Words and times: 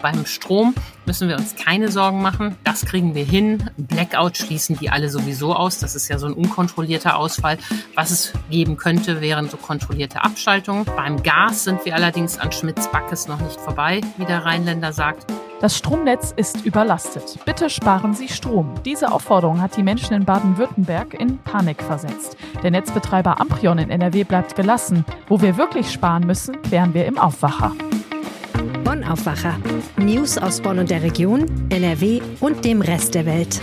beim 0.00 0.26
Strom 0.26 0.74
müssen 1.06 1.28
wir 1.28 1.36
uns 1.36 1.56
keine 1.56 1.90
Sorgen 1.90 2.22
machen. 2.22 2.56
Das 2.64 2.84
kriegen 2.84 3.14
wir 3.14 3.24
hin. 3.24 3.70
Blackout 3.76 4.36
schließen 4.36 4.78
die 4.78 4.90
alle 4.90 5.08
sowieso 5.08 5.54
aus. 5.54 5.78
Das 5.78 5.94
ist 5.94 6.08
ja 6.08 6.18
so 6.18 6.26
ein 6.26 6.34
unkontrollierter 6.34 7.16
Ausfall. 7.16 7.58
Was 7.94 8.10
es 8.10 8.32
geben 8.50 8.76
könnte, 8.76 9.20
wären 9.20 9.48
so 9.48 9.56
kontrollierte 9.56 10.22
Abschaltungen. 10.22 10.84
Beim 10.84 11.22
Gas 11.22 11.64
sind 11.64 11.84
wir 11.84 11.94
allerdings 11.94 12.38
an 12.38 12.52
Schmitz-Backes 12.52 13.28
noch 13.28 13.40
nicht 13.40 13.60
vorbei, 13.60 14.00
wie 14.18 14.24
der 14.24 14.44
Rheinländer 14.44 14.92
sagt. 14.92 15.26
Das 15.60 15.76
Stromnetz 15.76 16.32
ist 16.34 16.64
überlastet. 16.64 17.38
Bitte 17.44 17.68
sparen 17.68 18.14
Sie 18.14 18.28
Strom. 18.28 18.74
Diese 18.86 19.12
Aufforderung 19.12 19.60
hat 19.60 19.76
die 19.76 19.82
Menschen 19.82 20.14
in 20.14 20.24
Baden-Württemberg 20.24 21.12
in 21.12 21.36
Panik 21.38 21.82
versetzt. 21.82 22.38
Der 22.62 22.70
Netzbetreiber 22.70 23.40
Amprion 23.40 23.78
in 23.78 23.90
NRW 23.90 24.24
bleibt 24.24 24.56
gelassen. 24.56 25.04
Wo 25.28 25.42
wir 25.42 25.58
wirklich 25.58 25.90
sparen 25.90 26.26
müssen, 26.26 26.62
klären 26.62 26.94
wir 26.94 27.04
im 27.04 27.18
Aufwacher. 27.18 27.72
Aufwacher. 29.10 29.58
News 29.96 30.38
aus 30.38 30.60
Bonn 30.60 30.78
und 30.78 30.88
der 30.88 31.02
Region, 31.02 31.68
NRW 31.68 32.20
und 32.40 32.64
dem 32.64 32.80
Rest 32.80 33.16
der 33.16 33.26
Welt. 33.26 33.60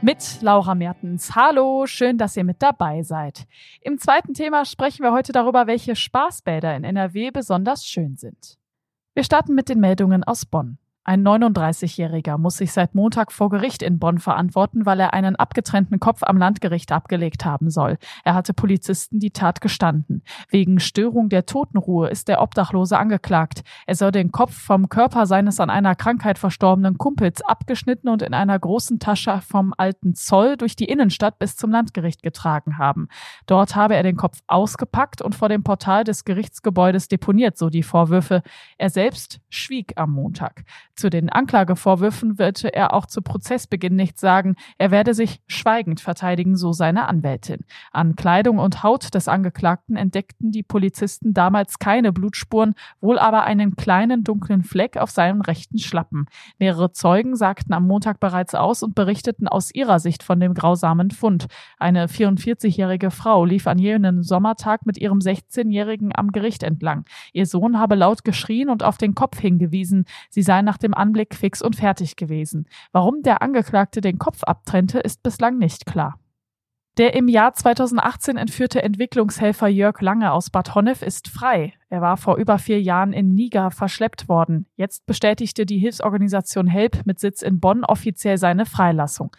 Mit 0.00 0.40
Laura 0.40 0.76
Mertens. 0.76 1.34
Hallo, 1.34 1.86
schön, 1.86 2.16
dass 2.16 2.36
ihr 2.36 2.44
mit 2.44 2.62
dabei 2.62 3.02
seid. 3.02 3.46
Im 3.80 3.98
zweiten 3.98 4.34
Thema 4.34 4.64
sprechen 4.64 5.02
wir 5.02 5.12
heute 5.12 5.32
darüber, 5.32 5.66
welche 5.66 5.96
Spaßbäder 5.96 6.76
in 6.76 6.84
NRW 6.84 7.32
besonders 7.32 7.84
schön 7.84 8.16
sind. 8.16 8.56
Wir 9.14 9.24
starten 9.24 9.54
mit 9.54 9.68
den 9.68 9.80
Meldungen 9.80 10.22
aus 10.22 10.46
Bonn. 10.46 10.78
Ein 11.04 11.26
39-Jähriger 11.26 12.38
muss 12.38 12.58
sich 12.58 12.72
seit 12.72 12.94
Montag 12.94 13.32
vor 13.32 13.50
Gericht 13.50 13.82
in 13.82 13.98
Bonn 13.98 14.18
verantworten, 14.18 14.86
weil 14.86 15.00
er 15.00 15.12
einen 15.12 15.34
abgetrennten 15.34 15.98
Kopf 15.98 16.22
am 16.22 16.36
Landgericht 16.36 16.92
abgelegt 16.92 17.44
haben 17.44 17.70
soll. 17.70 17.98
Er 18.22 18.34
hatte 18.34 18.54
Polizisten 18.54 19.18
die 19.18 19.32
Tat 19.32 19.60
gestanden. 19.60 20.22
Wegen 20.48 20.78
Störung 20.78 21.28
der 21.28 21.44
Totenruhe 21.44 22.08
ist 22.08 22.28
der 22.28 22.40
Obdachlose 22.40 22.96
angeklagt. 22.96 23.64
Er 23.88 23.96
soll 23.96 24.12
den 24.12 24.30
Kopf 24.30 24.54
vom 24.54 24.88
Körper 24.88 25.26
seines 25.26 25.58
an 25.58 25.70
einer 25.70 25.96
Krankheit 25.96 26.38
verstorbenen 26.38 26.98
Kumpels 26.98 27.42
abgeschnitten 27.42 28.08
und 28.08 28.22
in 28.22 28.32
einer 28.32 28.56
großen 28.56 29.00
Tasche 29.00 29.40
vom 29.40 29.74
alten 29.76 30.14
Zoll 30.14 30.56
durch 30.56 30.76
die 30.76 30.84
Innenstadt 30.84 31.40
bis 31.40 31.56
zum 31.56 31.72
Landgericht 31.72 32.22
getragen 32.22 32.78
haben. 32.78 33.08
Dort 33.46 33.74
habe 33.74 33.96
er 33.96 34.04
den 34.04 34.16
Kopf 34.16 34.38
ausgepackt 34.46 35.20
und 35.20 35.34
vor 35.34 35.48
dem 35.48 35.64
Portal 35.64 36.04
des 36.04 36.24
Gerichtsgebäudes 36.24 37.08
deponiert, 37.08 37.58
so 37.58 37.70
die 37.70 37.82
Vorwürfe. 37.82 38.44
Er 38.78 38.90
selbst 38.90 39.40
schwieg 39.48 39.94
am 39.96 40.12
Montag. 40.12 40.64
Zu 40.94 41.08
den 41.08 41.30
Anklagevorwürfen 41.30 42.38
würde 42.38 42.74
er 42.74 42.92
auch 42.92 43.06
zu 43.06 43.22
Prozessbeginn 43.22 43.96
nichts 43.96 44.20
sagen. 44.20 44.56
Er 44.76 44.90
werde 44.90 45.14
sich 45.14 45.40
schweigend 45.46 46.00
verteidigen, 46.00 46.54
so 46.54 46.72
seine 46.72 47.08
Anwältin. 47.08 47.64
An 47.92 48.14
Kleidung 48.14 48.58
und 48.58 48.82
Haut 48.82 49.14
des 49.14 49.26
Angeklagten 49.26 49.96
entdeckten 49.96 50.52
die 50.52 50.62
Polizisten 50.62 51.32
damals 51.32 51.78
keine 51.78 52.12
Blutspuren, 52.12 52.74
wohl 53.00 53.18
aber 53.18 53.44
einen 53.44 53.74
kleinen 53.74 54.22
dunklen 54.22 54.64
Fleck 54.64 54.98
auf 54.98 55.10
seinem 55.10 55.40
rechten 55.40 55.78
Schlappen. 55.78 56.26
Mehrere 56.58 56.92
Zeugen 56.92 57.36
sagten 57.36 57.72
am 57.72 57.86
Montag 57.86 58.20
bereits 58.20 58.54
aus 58.54 58.82
und 58.82 58.94
berichteten 58.94 59.48
aus 59.48 59.74
ihrer 59.74 59.98
Sicht 59.98 60.22
von 60.22 60.40
dem 60.40 60.52
grausamen 60.52 61.10
Fund. 61.10 61.46
Eine 61.78 62.06
44-jährige 62.06 63.10
Frau 63.10 63.46
lief 63.46 63.66
an 63.66 63.78
jenem 63.78 64.22
Sommertag 64.22 64.84
mit 64.84 64.98
ihrem 64.98 65.20
16-jährigen 65.20 66.12
am 66.14 66.32
Gericht 66.32 66.62
entlang. 66.62 67.06
Ihr 67.32 67.46
Sohn 67.46 67.78
habe 67.78 67.94
laut 67.94 68.24
geschrien 68.24 68.68
und 68.68 68.82
auf 68.82 68.98
den 68.98 69.14
Kopf 69.14 69.40
hingewiesen. 69.40 70.04
Sie 70.28 70.42
sei 70.42 70.60
nach 70.60 70.78
dem 70.78 70.91
Anblick 70.94 71.34
fix 71.34 71.62
und 71.62 71.76
fertig 71.76 72.16
gewesen. 72.16 72.68
Warum 72.92 73.22
der 73.22 73.42
Angeklagte 73.42 74.00
den 74.00 74.18
Kopf 74.18 74.42
abtrennte, 74.44 74.98
ist 74.98 75.22
bislang 75.22 75.58
nicht 75.58 75.86
klar. 75.86 76.18
Der 76.98 77.14
im 77.14 77.28
Jahr 77.28 77.54
2018 77.54 78.36
entführte 78.36 78.82
Entwicklungshelfer 78.82 79.68
Jörg 79.68 80.00
Lange 80.00 80.32
aus 80.32 80.50
Bad 80.50 80.74
Honnef 80.74 81.02
ist 81.02 81.28
frei. 81.28 81.72
Er 81.92 82.00
war 82.00 82.16
vor 82.16 82.36
über 82.36 82.58
vier 82.58 82.80
Jahren 82.80 83.12
in 83.12 83.34
Niger 83.34 83.70
verschleppt 83.70 84.26
worden. 84.26 84.64
Jetzt 84.76 85.04
bestätigte 85.04 85.66
die 85.66 85.76
Hilfsorganisation 85.76 86.66
HELP 86.66 87.04
mit 87.04 87.20
Sitz 87.20 87.42
in 87.42 87.60
Bonn 87.60 87.84
offiziell 87.84 88.38
seine 88.38 88.64
Freilassung. 88.64 89.30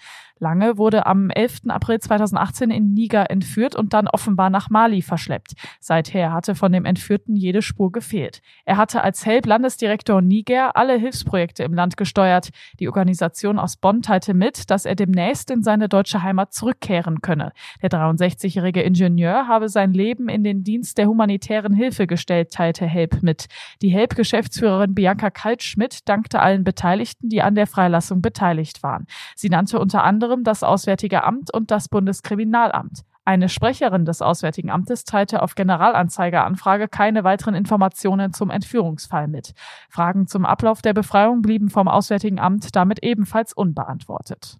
Lange 0.43 0.77
wurde 0.77 1.05
am 1.05 1.29
11. 1.29 1.69
April 1.69 1.99
2018 1.99 2.69
in 2.69 2.93
Niger 2.93 3.31
entführt 3.31 3.75
und 3.75 3.93
dann 3.93 4.07
offenbar 4.07 4.49
nach 4.49 4.69
Mali 4.69 5.01
verschleppt. 5.01 5.53
Seither 5.79 6.33
hatte 6.33 6.53
von 6.53 6.71
dem 6.71 6.85
Entführten 6.85 7.35
jede 7.35 7.61
Spur 7.61 7.91
gefehlt. 7.91 8.41
Er 8.65 8.77
hatte 8.77 9.03
als 9.03 9.25
HELP 9.25 9.45
Landesdirektor 9.45 10.21
Niger 10.21 10.75
alle 10.75 10.97
Hilfsprojekte 10.97 11.63
im 11.63 11.73
Land 11.73 11.97
gesteuert. 11.97 12.49
Die 12.79 12.87
Organisation 12.89 13.57
aus 13.57 13.77
Bonn 13.77 14.01
teilte 14.01 14.33
mit, 14.33 14.69
dass 14.69 14.85
er 14.85 14.95
demnächst 14.95 15.49
in 15.49 15.63
seine 15.63 15.87
deutsche 15.87 16.23
Heimat 16.23 16.53
zurückkehren 16.53 17.21
könne. 17.21 17.53
Der 17.81 17.89
63-jährige 17.89 18.81
Ingenieur 18.81 19.47
habe 19.47 19.69
sein 19.69 19.93
Leben 19.93 20.27
in 20.27 20.43
den 20.43 20.63
Dienst 20.63 20.97
der 20.97 21.07
humanitären 21.07 21.73
Hilfe 21.73 22.05
gestellt 22.05 22.42
Umfeld 22.43 22.51
teilte 22.51 22.85
Help 22.85 23.23
mit. 23.23 23.47
Die 23.81 23.89
Help-Geschäftsführerin 23.89 24.93
Bianca 24.93 25.29
Kaltschmidt 25.29 26.07
dankte 26.07 26.39
allen 26.39 26.63
Beteiligten, 26.63 27.29
die 27.29 27.41
an 27.41 27.55
der 27.55 27.67
Freilassung 27.67 28.21
beteiligt 28.21 28.83
waren. 28.83 29.05
Sie 29.35 29.49
nannte 29.49 29.79
unter 29.79 30.03
anderem 30.03 30.43
das 30.43 30.63
Auswärtige 30.63 31.23
Amt 31.23 31.53
und 31.53 31.71
das 31.71 31.87
Bundeskriminalamt. 31.89 33.03
Eine 33.25 33.47
Sprecherin 33.47 34.03
des 34.03 34.21
Auswärtigen 34.21 34.69
Amtes 34.69 35.05
teilte 35.05 35.41
auf 35.41 35.55
Generalanzeigeranfrage 35.55 36.89
keine 36.89 37.23
weiteren 37.23 37.55
Informationen 37.55 38.33
zum 38.33 38.49
Entführungsfall 38.49 39.29
mit. 39.29 39.53
Fragen 39.89 40.27
zum 40.27 40.45
Ablauf 40.45 40.81
der 40.81 40.93
Befreiung 40.93 41.41
blieben 41.41 41.69
vom 41.69 41.87
Auswärtigen 41.87 42.39
Amt 42.39 42.75
damit 42.75 43.01
ebenfalls 43.01 43.53
unbeantwortet. 43.53 44.57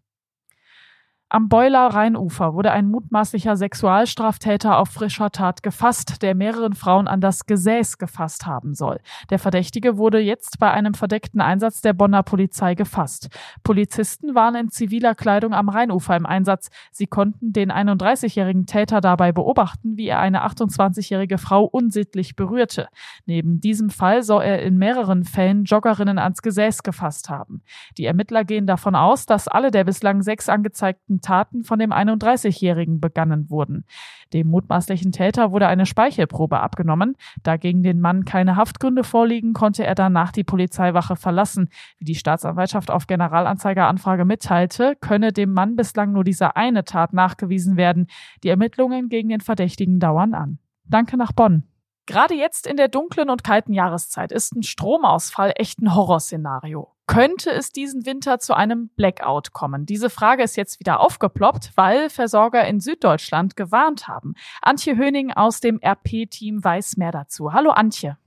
Am 1.36 1.50
Beuler 1.50 1.88
Rheinufer 1.88 2.54
wurde 2.54 2.72
ein 2.72 2.92
mutmaßlicher 2.92 3.58
Sexualstraftäter 3.58 4.78
auf 4.78 4.90
frischer 4.90 5.32
Tat 5.32 5.64
gefasst, 5.64 6.22
der 6.22 6.36
mehreren 6.36 6.74
Frauen 6.74 7.08
an 7.08 7.22
das 7.22 7.48
Gesäß 7.48 7.98
gefasst 7.98 8.46
haben 8.46 8.76
soll. 8.76 9.00
Der 9.32 9.40
Verdächtige 9.40 9.98
wurde 9.98 10.20
jetzt 10.20 10.60
bei 10.60 10.70
einem 10.70 10.94
verdeckten 10.94 11.42
Einsatz 11.42 11.82
der 11.82 11.94
Bonner 11.94 12.22
Polizei 12.22 12.76
gefasst. 12.76 13.30
Polizisten 13.64 14.36
waren 14.36 14.54
in 14.54 14.70
ziviler 14.70 15.16
Kleidung 15.16 15.56
am 15.56 15.70
Rheinufer 15.70 16.16
im 16.16 16.28
Einsatz. 16.28 16.70
Sie 16.92 17.08
konnten 17.08 17.52
den 17.52 17.72
31-jährigen 17.72 18.68
Täter 18.68 19.02
dabei 19.02 19.32
beobachten, 19.32 19.98
wie 19.98 20.10
er 20.10 20.20
eine 20.20 20.46
28-jährige 20.46 21.40
Frau 21.40 21.64
unsittlich 21.64 22.36
berührte. 22.36 22.90
Neben 23.26 23.60
diesem 23.60 23.90
Fall 23.90 24.22
soll 24.22 24.44
er 24.44 24.62
in 24.62 24.78
mehreren 24.78 25.24
Fällen 25.24 25.64
Joggerinnen 25.64 26.20
ans 26.20 26.44
Gesäß 26.44 26.84
gefasst 26.84 27.30
haben. 27.32 27.64
Die 27.98 28.06
Ermittler 28.06 28.44
gehen 28.44 28.68
davon 28.68 28.94
aus, 28.94 29.26
dass 29.26 29.48
alle 29.48 29.72
der 29.72 29.84
bislang 29.84 30.22
sechs 30.22 30.48
angezeigten 30.48 31.22
Taten 31.24 31.64
von 31.64 31.80
dem 31.80 31.92
31-Jährigen 31.92 33.00
begangen 33.00 33.50
wurden. 33.50 33.86
Dem 34.34 34.48
mutmaßlichen 34.50 35.12
Täter 35.12 35.52
wurde 35.52 35.68
eine 35.68 35.88
Speichelprobe 35.88 36.60
abgenommen. 36.60 37.16
Da 37.42 37.58
gegen 37.58 37.82
den 37.82 38.00
Mann 38.00 38.26
keine 38.26 38.56
Haftgründe 38.56 39.04
vorliegen, 39.04 39.54
konnte 39.54 39.86
er 39.86 39.96
danach 39.96 40.32
die 40.32 40.44
Polizeiwache 40.44 41.16
verlassen. 41.16 41.70
Wie 41.98 42.06
die 42.06 42.16
Staatsanwaltschaft 42.16 42.92
auf 42.92 43.08
Generalanzeigeranfrage 43.08 44.26
mitteilte, 44.26 44.96
könne 45.02 45.34
dem 45.34 45.54
Mann 45.54 45.76
bislang 45.76 46.12
nur 46.12 46.24
diese 46.24 46.56
eine 46.56 46.84
Tat 46.84 47.14
nachgewiesen 47.14 47.78
werden. 47.78 48.08
Die 48.44 48.50
Ermittlungen 48.50 49.10
gegen 49.10 49.30
den 49.30 49.42
Verdächtigen 49.42 50.00
dauern 50.00 50.36
an. 50.36 50.60
Danke 50.86 51.18
nach 51.18 51.32
Bonn. 51.32 51.64
Gerade 52.06 52.34
jetzt 52.34 52.68
in 52.68 52.76
der 52.76 52.90
dunklen 52.90 53.30
und 53.30 53.44
kalten 53.44 53.72
Jahreszeit 53.72 54.32
ist 54.32 54.54
ein 54.56 54.64
Stromausfall 54.64 55.54
echt 55.56 55.80
ein 55.80 55.96
Horrorszenario. 55.96 56.93
Könnte 57.06 57.52
es 57.52 57.72
diesen 57.72 58.06
Winter 58.06 58.40
zu 58.40 58.54
einem 58.54 58.90
Blackout 58.96 59.52
kommen? 59.52 59.86
Diese 59.86 60.10
Frage 60.10 60.44
ist 60.44 60.56
jetzt 60.56 60.80
wieder 60.80 61.02
aufgeploppt, 61.02 61.72
weil 61.76 62.10
Versorger 62.10 62.66
in 62.66 62.80
Süddeutschland 62.80 63.58
gewarnt 63.58 64.08
haben. 64.08 64.36
Antje 64.62 64.96
Höning 64.96 65.32
aus 65.32 65.60
dem 65.60 65.82
RP-Team 65.84 66.64
weiß 66.64 66.96
mehr 66.96 67.12
dazu. 67.12 67.52
Hallo 67.52 67.72
Antje. 67.72 68.18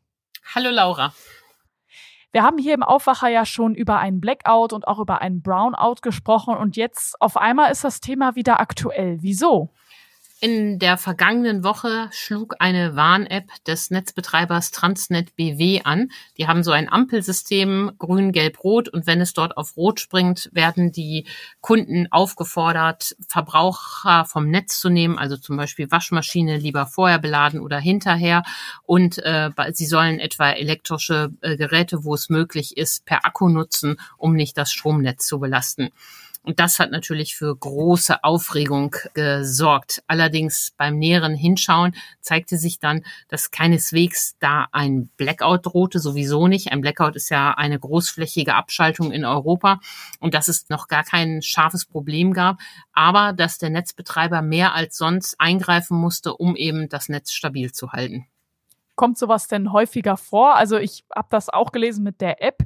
Hallo 0.54 0.70
Laura. 0.70 1.14
Wir 2.32 2.42
haben 2.42 2.58
hier 2.58 2.74
im 2.74 2.82
Aufwacher 2.82 3.28
ja 3.28 3.46
schon 3.46 3.74
über 3.74 3.98
einen 3.98 4.20
Blackout 4.20 4.74
und 4.74 4.86
auch 4.86 4.98
über 4.98 5.22
einen 5.22 5.40
Brownout 5.40 6.02
gesprochen 6.02 6.54
und 6.54 6.76
jetzt 6.76 7.20
auf 7.22 7.38
einmal 7.38 7.72
ist 7.72 7.82
das 7.82 8.00
Thema 8.00 8.34
wieder 8.34 8.60
aktuell. 8.60 9.16
Wieso? 9.22 9.72
In 10.38 10.78
der 10.78 10.98
vergangenen 10.98 11.64
Woche 11.64 12.10
schlug 12.12 12.56
eine 12.58 12.94
Warn-App 12.94 13.48
des 13.66 13.90
Netzbetreibers 13.90 14.70
Transnet 14.70 15.34
BW 15.34 15.80
an. 15.84 16.10
Die 16.36 16.46
haben 16.46 16.62
so 16.62 16.72
ein 16.72 16.92
Ampelsystem, 16.92 17.92
grün, 17.98 18.32
gelb, 18.32 18.62
rot. 18.62 18.90
Und 18.90 19.06
wenn 19.06 19.22
es 19.22 19.32
dort 19.32 19.56
auf 19.56 19.78
rot 19.78 19.98
springt, 19.98 20.50
werden 20.52 20.92
die 20.92 21.26
Kunden 21.62 22.08
aufgefordert, 22.10 23.16
Verbraucher 23.26 24.26
vom 24.26 24.50
Netz 24.50 24.78
zu 24.78 24.90
nehmen, 24.90 25.16
also 25.16 25.38
zum 25.38 25.56
Beispiel 25.56 25.90
Waschmaschine 25.90 26.58
lieber 26.58 26.84
vorher 26.84 27.18
beladen 27.18 27.60
oder 27.60 27.78
hinterher. 27.78 28.42
Und 28.82 29.16
äh, 29.24 29.48
sie 29.72 29.86
sollen 29.86 30.20
etwa 30.20 30.50
elektrische 30.50 31.30
äh, 31.40 31.56
Geräte, 31.56 32.04
wo 32.04 32.12
es 32.12 32.28
möglich 32.28 32.76
ist, 32.76 33.06
per 33.06 33.24
Akku 33.24 33.48
nutzen, 33.48 33.96
um 34.18 34.34
nicht 34.34 34.58
das 34.58 34.70
Stromnetz 34.70 35.26
zu 35.26 35.40
belasten. 35.40 35.92
Und 36.46 36.60
das 36.60 36.78
hat 36.78 36.92
natürlich 36.92 37.34
für 37.34 37.56
große 37.56 38.22
Aufregung 38.22 38.94
gesorgt. 39.14 40.04
Allerdings 40.06 40.72
beim 40.76 40.96
näheren 40.96 41.34
Hinschauen 41.34 41.96
zeigte 42.20 42.56
sich 42.56 42.78
dann, 42.78 43.04
dass 43.26 43.50
keineswegs 43.50 44.36
da 44.38 44.68
ein 44.70 45.08
Blackout 45.16 45.66
drohte, 45.66 45.98
sowieso 45.98 46.46
nicht. 46.46 46.70
Ein 46.70 46.82
Blackout 46.82 47.16
ist 47.16 47.30
ja 47.30 47.50
eine 47.54 47.80
großflächige 47.80 48.54
Abschaltung 48.54 49.10
in 49.10 49.24
Europa 49.24 49.80
und 50.20 50.34
dass 50.34 50.46
es 50.46 50.68
noch 50.68 50.86
gar 50.86 51.02
kein 51.02 51.42
scharfes 51.42 51.84
Problem 51.84 52.32
gab, 52.32 52.58
aber 52.92 53.32
dass 53.32 53.58
der 53.58 53.70
Netzbetreiber 53.70 54.40
mehr 54.40 54.72
als 54.72 54.96
sonst 54.96 55.40
eingreifen 55.40 55.98
musste, 55.98 56.32
um 56.32 56.54
eben 56.54 56.88
das 56.88 57.08
Netz 57.08 57.32
stabil 57.32 57.72
zu 57.72 57.90
halten. 57.90 58.28
Kommt 58.94 59.18
sowas 59.18 59.48
denn 59.48 59.72
häufiger 59.72 60.16
vor? 60.16 60.54
Also 60.54 60.78
ich 60.78 61.04
habe 61.12 61.28
das 61.30 61.48
auch 61.48 61.72
gelesen 61.72 62.04
mit 62.04 62.20
der 62.20 62.40
App. 62.40 62.62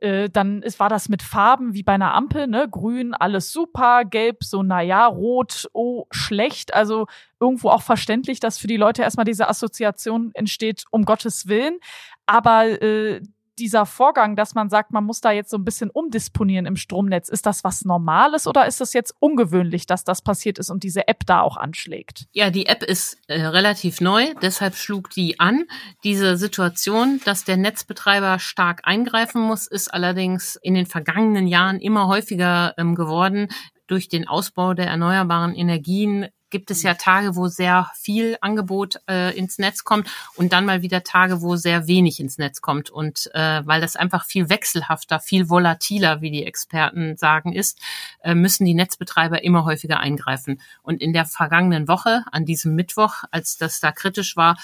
Äh, 0.00 0.28
dann 0.30 0.62
ist, 0.62 0.80
war 0.80 0.88
das 0.88 1.08
mit 1.08 1.22
Farben 1.22 1.74
wie 1.74 1.82
bei 1.82 1.94
einer 1.94 2.14
Ampel, 2.14 2.46
ne? 2.46 2.68
Grün, 2.70 3.14
alles 3.14 3.52
super, 3.52 4.04
gelb, 4.04 4.44
so, 4.44 4.62
naja, 4.62 5.06
rot, 5.06 5.68
oh, 5.72 6.06
schlecht. 6.10 6.74
Also 6.74 7.06
irgendwo 7.40 7.70
auch 7.70 7.82
verständlich, 7.82 8.40
dass 8.40 8.58
für 8.58 8.66
die 8.66 8.76
Leute 8.76 9.02
erstmal 9.02 9.24
diese 9.24 9.48
Assoziation 9.48 10.30
entsteht, 10.34 10.84
um 10.90 11.04
Gottes 11.04 11.48
Willen. 11.48 11.78
Aber 12.26 12.82
äh, 12.82 13.22
dieser 13.58 13.86
Vorgang, 13.86 14.36
dass 14.36 14.54
man 14.54 14.68
sagt, 14.70 14.92
man 14.92 15.04
muss 15.04 15.20
da 15.20 15.32
jetzt 15.32 15.50
so 15.50 15.56
ein 15.56 15.64
bisschen 15.64 15.90
umdisponieren 15.90 16.66
im 16.66 16.76
Stromnetz, 16.76 17.28
ist 17.28 17.46
das 17.46 17.64
was 17.64 17.84
Normales 17.84 18.46
oder 18.46 18.66
ist 18.66 18.80
das 18.80 18.92
jetzt 18.92 19.14
ungewöhnlich, 19.18 19.86
dass 19.86 20.04
das 20.04 20.22
passiert 20.22 20.58
ist 20.58 20.70
und 20.70 20.82
diese 20.82 21.08
App 21.08 21.26
da 21.26 21.40
auch 21.40 21.56
anschlägt? 21.56 22.26
Ja, 22.32 22.50
die 22.50 22.66
App 22.66 22.82
ist 22.82 23.18
äh, 23.28 23.40
relativ 23.46 24.00
neu, 24.00 24.34
deshalb 24.42 24.74
schlug 24.74 25.10
die 25.10 25.40
an. 25.40 25.64
Diese 26.04 26.36
Situation, 26.36 27.20
dass 27.24 27.44
der 27.44 27.56
Netzbetreiber 27.56 28.38
stark 28.38 28.82
eingreifen 28.84 29.42
muss, 29.42 29.66
ist 29.66 29.92
allerdings 29.92 30.56
in 30.56 30.74
den 30.74 30.86
vergangenen 30.86 31.46
Jahren 31.46 31.80
immer 31.80 32.06
häufiger 32.08 32.74
ähm, 32.78 32.94
geworden 32.94 33.48
durch 33.86 34.08
den 34.08 34.28
Ausbau 34.28 34.74
der 34.74 34.86
erneuerbaren 34.86 35.54
Energien 35.54 36.28
gibt 36.50 36.70
es 36.70 36.82
ja 36.82 36.94
Tage, 36.94 37.36
wo 37.36 37.48
sehr 37.48 37.90
viel 37.94 38.36
Angebot 38.40 39.00
äh, 39.08 39.36
ins 39.36 39.58
Netz 39.58 39.84
kommt 39.84 40.10
und 40.36 40.52
dann 40.52 40.64
mal 40.64 40.82
wieder 40.82 41.02
Tage, 41.04 41.42
wo 41.42 41.56
sehr 41.56 41.86
wenig 41.86 42.20
ins 42.20 42.38
Netz 42.38 42.60
kommt. 42.60 42.90
Und 42.90 43.30
äh, 43.34 43.62
weil 43.66 43.80
das 43.80 43.96
einfach 43.96 44.24
viel 44.24 44.48
wechselhafter, 44.48 45.20
viel 45.20 45.48
volatiler, 45.48 46.20
wie 46.20 46.30
die 46.30 46.44
Experten 46.44 47.16
sagen, 47.16 47.52
ist, 47.52 47.80
äh, 48.22 48.34
müssen 48.34 48.64
die 48.64 48.74
Netzbetreiber 48.74 49.42
immer 49.42 49.64
häufiger 49.64 50.00
eingreifen. 50.00 50.60
Und 50.82 51.00
in 51.00 51.12
der 51.12 51.26
vergangenen 51.26 51.88
Woche, 51.88 52.24
an 52.32 52.44
diesem 52.44 52.74
Mittwoch, 52.74 53.24
als 53.30 53.56
das 53.56 53.80
da 53.80 53.92
kritisch 53.92 54.36
war, 54.36 54.56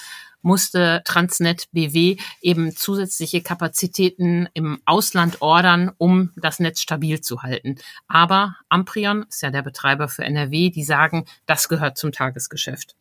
musste 0.45 1.01
Transnet 1.05 1.65
BW 1.71 2.17
eben 2.41 2.71
zusätzliche 2.75 3.41
Kapazitäten 3.41 4.47
im 4.53 4.79
Ausland 4.85 5.41
ordern, 5.41 5.91
um 5.97 6.31
das 6.35 6.59
Netz 6.59 6.81
stabil 6.81 7.19
zu 7.19 7.41
halten. 7.41 7.75
Aber 8.07 8.55
Amprion 8.69 9.25
ist 9.27 9.41
ja 9.41 9.49
der 9.49 9.63
Betreiber 9.63 10.07
für 10.07 10.23
NRW, 10.23 10.69
die 10.69 10.83
sagen, 10.83 11.25
das 11.47 11.67
gehört 11.67 11.97
zum 11.97 12.11
Tagesgeschäft. 12.11 12.95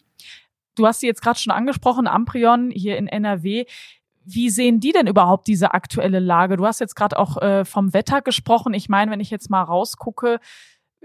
Du 0.74 0.86
hast 0.86 1.00
sie 1.00 1.06
jetzt 1.06 1.22
gerade 1.22 1.38
schon 1.38 1.52
angesprochen, 1.52 2.06
Amprion 2.06 2.70
hier 2.70 2.96
in 2.96 3.06
NRW. 3.06 3.66
Wie 4.24 4.48
sehen 4.48 4.80
die 4.80 4.92
denn 4.92 5.06
überhaupt 5.06 5.46
diese 5.46 5.74
aktuelle 5.74 6.18
Lage? 6.18 6.56
Du 6.56 6.66
hast 6.66 6.80
jetzt 6.80 6.96
gerade 6.96 7.18
auch 7.18 7.36
äh, 7.42 7.66
vom 7.66 7.92
Wetter 7.92 8.22
gesprochen. 8.22 8.72
Ich 8.72 8.88
meine, 8.88 9.10
wenn 9.10 9.20
ich 9.20 9.30
jetzt 9.30 9.50
mal 9.50 9.62
rausgucke, 9.62 10.40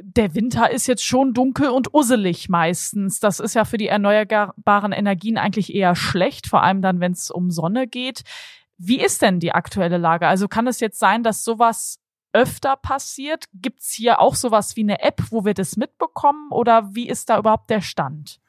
der 0.01 0.36
Winter 0.36 0.72
ist 0.72 0.88
jetzt 0.88 1.04
schon 1.04 1.34
dunkel 1.34 1.69
und 1.69 1.94
usselig 1.94 2.50
meistens. 2.50 3.19
Das 3.19 3.40
ist 3.40 3.54
ja 3.54 3.66
für 3.66 3.78
die 3.78 3.88
erneuerbaren 3.88 4.92
Energien 4.92 5.38
eigentlich 5.38 5.74
eher 5.74 5.96
schlecht, 5.96 6.48
vor 6.48 6.63
allem 6.63 6.81
dann, 6.81 7.00
wenn 7.00 7.12
es 7.12 7.31
um 7.31 7.51
Sonne 7.51 7.88
geht. 7.88 8.24
Wie 8.78 9.01
ist 9.01 9.22
denn 9.22 9.40
die 9.40 9.51
aktuelle 9.51 9.98
Lage? 9.98 10.28
Also 10.28 10.48
kann 10.48 10.68
es 10.68 10.80
jetzt 10.80 11.00
sein, 11.00 11.24
dass 11.24 11.44
sowas 11.44 12.00
öfter 12.31 12.75
passiert? 12.75 13.46
Gibt 13.54 13.81
es 13.81 13.92
hier 13.92 14.19
auch 14.19 14.36
sowas 14.36 14.75
wie 14.75 14.84
eine 14.84 15.01
App, 15.01 15.22
wo 15.31 15.46
wir 15.46 15.54
das 15.54 15.78
mitbekommen? 15.78 16.52
Oder 16.52 16.94
wie 16.94 17.07
ist 17.07 17.30
da 17.30 17.38
überhaupt 17.38 17.69
der 17.69 17.81
Stand? 17.81 18.40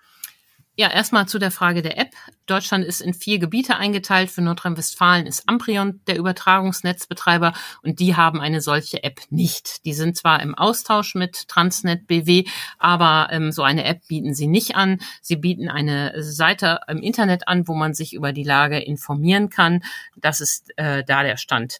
Ja, 0.77 0.89
erstmal 0.91 1.27
zu 1.27 1.39
der 1.39 1.51
Frage 1.51 1.83
der 1.83 1.99
App. 1.99 2.13
Deutschland 2.47 2.85
ist 2.85 3.01
in 3.01 3.13
vier 3.13 3.39
Gebiete 3.39 3.77
eingeteilt. 3.77 4.31
Für 4.31 4.41
Nordrhein-Westfalen 4.41 5.27
ist 5.27 5.49
Amprion 5.49 6.01
der 6.07 6.17
Übertragungsnetzbetreiber 6.17 7.53
und 7.83 7.99
die 7.99 8.17
haben 8.17 8.41
eine 8.41 8.61
solche 8.61 9.03
App 9.03 9.21
nicht. 9.31 9.85
Die 9.85 9.93
sind 9.93 10.17
zwar 10.17 10.41
im 10.41 10.55
Austausch 10.55 11.17
mit 11.17 11.49
Transnet 11.49 12.07
BW, 12.07 12.45
aber 12.79 13.29
ähm, 13.31 13.53
so 13.53 13.63
eine 13.63 13.85
App 13.85 14.07
bieten 14.09 14.33
sie 14.33 14.47
nicht 14.47 14.77
an. 14.77 15.01
Sie 15.21 15.37
bieten 15.37 15.69
eine 15.69 16.15
Seite 16.23 16.81
im 16.89 16.99
Internet 16.99 17.49
an, 17.49 17.67
wo 17.67 17.75
man 17.75 17.93
sich 17.93 18.15
über 18.15 18.33
die 18.33 18.45
Lage 18.45 18.79
informieren 18.79 19.51
kann. 19.51 19.83
Das 20.17 20.41
ist 20.41 20.71
äh, 20.77 21.05
da 21.05 21.25
der 21.25 21.37
Stand. 21.37 21.79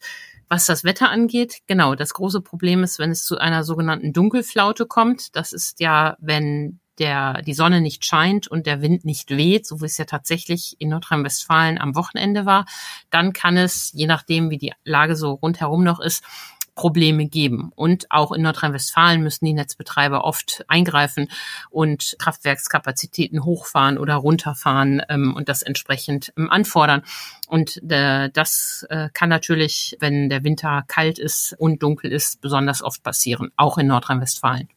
Was 0.49 0.65
das 0.65 0.83
Wetter 0.83 1.09
angeht, 1.09 1.59
genau, 1.65 1.95
das 1.95 2.13
große 2.13 2.41
Problem 2.41 2.83
ist, 2.83 2.99
wenn 2.99 3.11
es 3.11 3.23
zu 3.23 3.37
einer 3.37 3.63
sogenannten 3.63 4.11
Dunkelflaute 4.11 4.85
kommt. 4.85 5.33
Das 5.37 5.53
ist 5.53 5.79
ja, 5.79 6.17
wenn 6.19 6.81
der, 6.99 7.41
die 7.41 7.53
Sonne 7.53 7.81
nicht 7.81 8.05
scheint 8.05 8.47
und 8.47 8.65
der 8.65 8.81
Wind 8.81 9.05
nicht 9.05 9.29
weht, 9.31 9.65
so 9.65 9.81
wie 9.81 9.85
es 9.85 9.97
ja 9.97 10.05
tatsächlich 10.05 10.75
in 10.79 10.89
Nordrhein-Westfalen 10.89 11.79
am 11.79 11.95
Wochenende 11.95 12.45
war, 12.45 12.65
dann 13.09 13.33
kann 13.33 13.57
es, 13.57 13.91
je 13.93 14.07
nachdem, 14.07 14.49
wie 14.49 14.57
die 14.57 14.73
Lage 14.83 15.15
so 15.15 15.33
rundherum 15.33 15.83
noch 15.83 15.99
ist, 15.99 16.23
Probleme 16.75 17.27
geben. 17.27 17.71
Und 17.75 18.09
auch 18.09 18.31
in 18.31 18.41
Nordrhein-Westfalen 18.41 19.21
müssen 19.21 19.45
die 19.45 19.53
Netzbetreiber 19.53 20.23
oft 20.23 20.63
eingreifen 20.67 21.29
und 21.69 22.15
Kraftwerkskapazitäten 22.17 23.43
hochfahren 23.43 23.97
oder 23.97 24.15
runterfahren 24.15 25.01
ähm, 25.09 25.33
und 25.35 25.49
das 25.49 25.61
entsprechend 25.61 26.33
ähm, 26.37 26.49
anfordern. 26.49 27.03
Und 27.47 27.81
äh, 27.91 28.29
das 28.31 28.85
äh, 28.89 29.09
kann 29.13 29.29
natürlich, 29.29 29.97
wenn 29.99 30.29
der 30.29 30.43
Winter 30.43 30.83
kalt 30.87 31.19
ist 31.19 31.55
und 31.57 31.83
dunkel 31.83 32.11
ist, 32.11 32.41
besonders 32.41 32.81
oft 32.81 33.03
passieren, 33.03 33.51
auch 33.57 33.77
in 33.77 33.87
Nordrhein-Westfalen. 33.87 34.69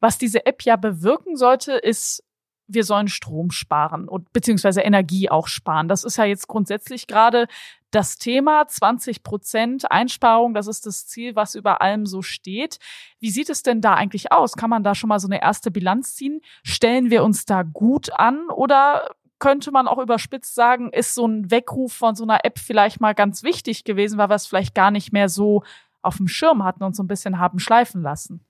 Was 0.00 0.18
diese 0.18 0.46
App 0.46 0.62
ja 0.62 0.76
bewirken 0.76 1.36
sollte, 1.36 1.72
ist, 1.72 2.22
wir 2.68 2.84
sollen 2.84 3.08
Strom 3.08 3.50
sparen 3.50 4.08
und 4.08 4.32
beziehungsweise 4.32 4.82
Energie 4.82 5.30
auch 5.30 5.48
sparen. 5.48 5.88
Das 5.88 6.04
ist 6.04 6.18
ja 6.18 6.24
jetzt 6.24 6.48
grundsätzlich 6.48 7.06
gerade 7.06 7.48
das 7.90 8.18
Thema 8.18 8.68
20 8.68 9.22
Prozent 9.22 9.90
Einsparung. 9.90 10.52
Das 10.52 10.66
ist 10.66 10.84
das 10.84 11.06
Ziel, 11.06 11.34
was 11.34 11.54
über 11.54 11.80
allem 11.80 12.04
so 12.04 12.20
steht. 12.20 12.78
Wie 13.18 13.30
sieht 13.30 13.48
es 13.48 13.62
denn 13.62 13.80
da 13.80 13.94
eigentlich 13.94 14.32
aus? 14.32 14.52
Kann 14.52 14.68
man 14.68 14.84
da 14.84 14.94
schon 14.94 15.08
mal 15.08 15.18
so 15.18 15.28
eine 15.28 15.40
erste 15.40 15.70
Bilanz 15.70 16.14
ziehen? 16.14 16.42
Stellen 16.62 17.10
wir 17.10 17.24
uns 17.24 17.46
da 17.46 17.62
gut 17.62 18.12
an 18.12 18.50
oder 18.50 19.14
könnte 19.38 19.70
man 19.70 19.88
auch 19.88 19.98
überspitzt 19.98 20.54
sagen, 20.54 20.92
ist 20.92 21.14
so 21.14 21.26
ein 21.26 21.50
Weckruf 21.50 21.92
von 21.92 22.14
so 22.16 22.24
einer 22.24 22.44
App 22.44 22.58
vielleicht 22.58 23.00
mal 23.00 23.14
ganz 23.14 23.42
wichtig 23.42 23.84
gewesen, 23.84 24.18
weil 24.18 24.28
wir 24.28 24.34
es 24.34 24.46
vielleicht 24.46 24.74
gar 24.74 24.90
nicht 24.90 25.12
mehr 25.12 25.28
so 25.28 25.62
auf 26.02 26.16
dem 26.16 26.28
Schirm 26.28 26.64
hatten 26.64 26.82
und 26.82 26.94
so 26.94 27.02
ein 27.02 27.08
bisschen 27.08 27.38
haben 27.38 27.58
schleifen 27.58 28.02
lassen? 28.02 28.44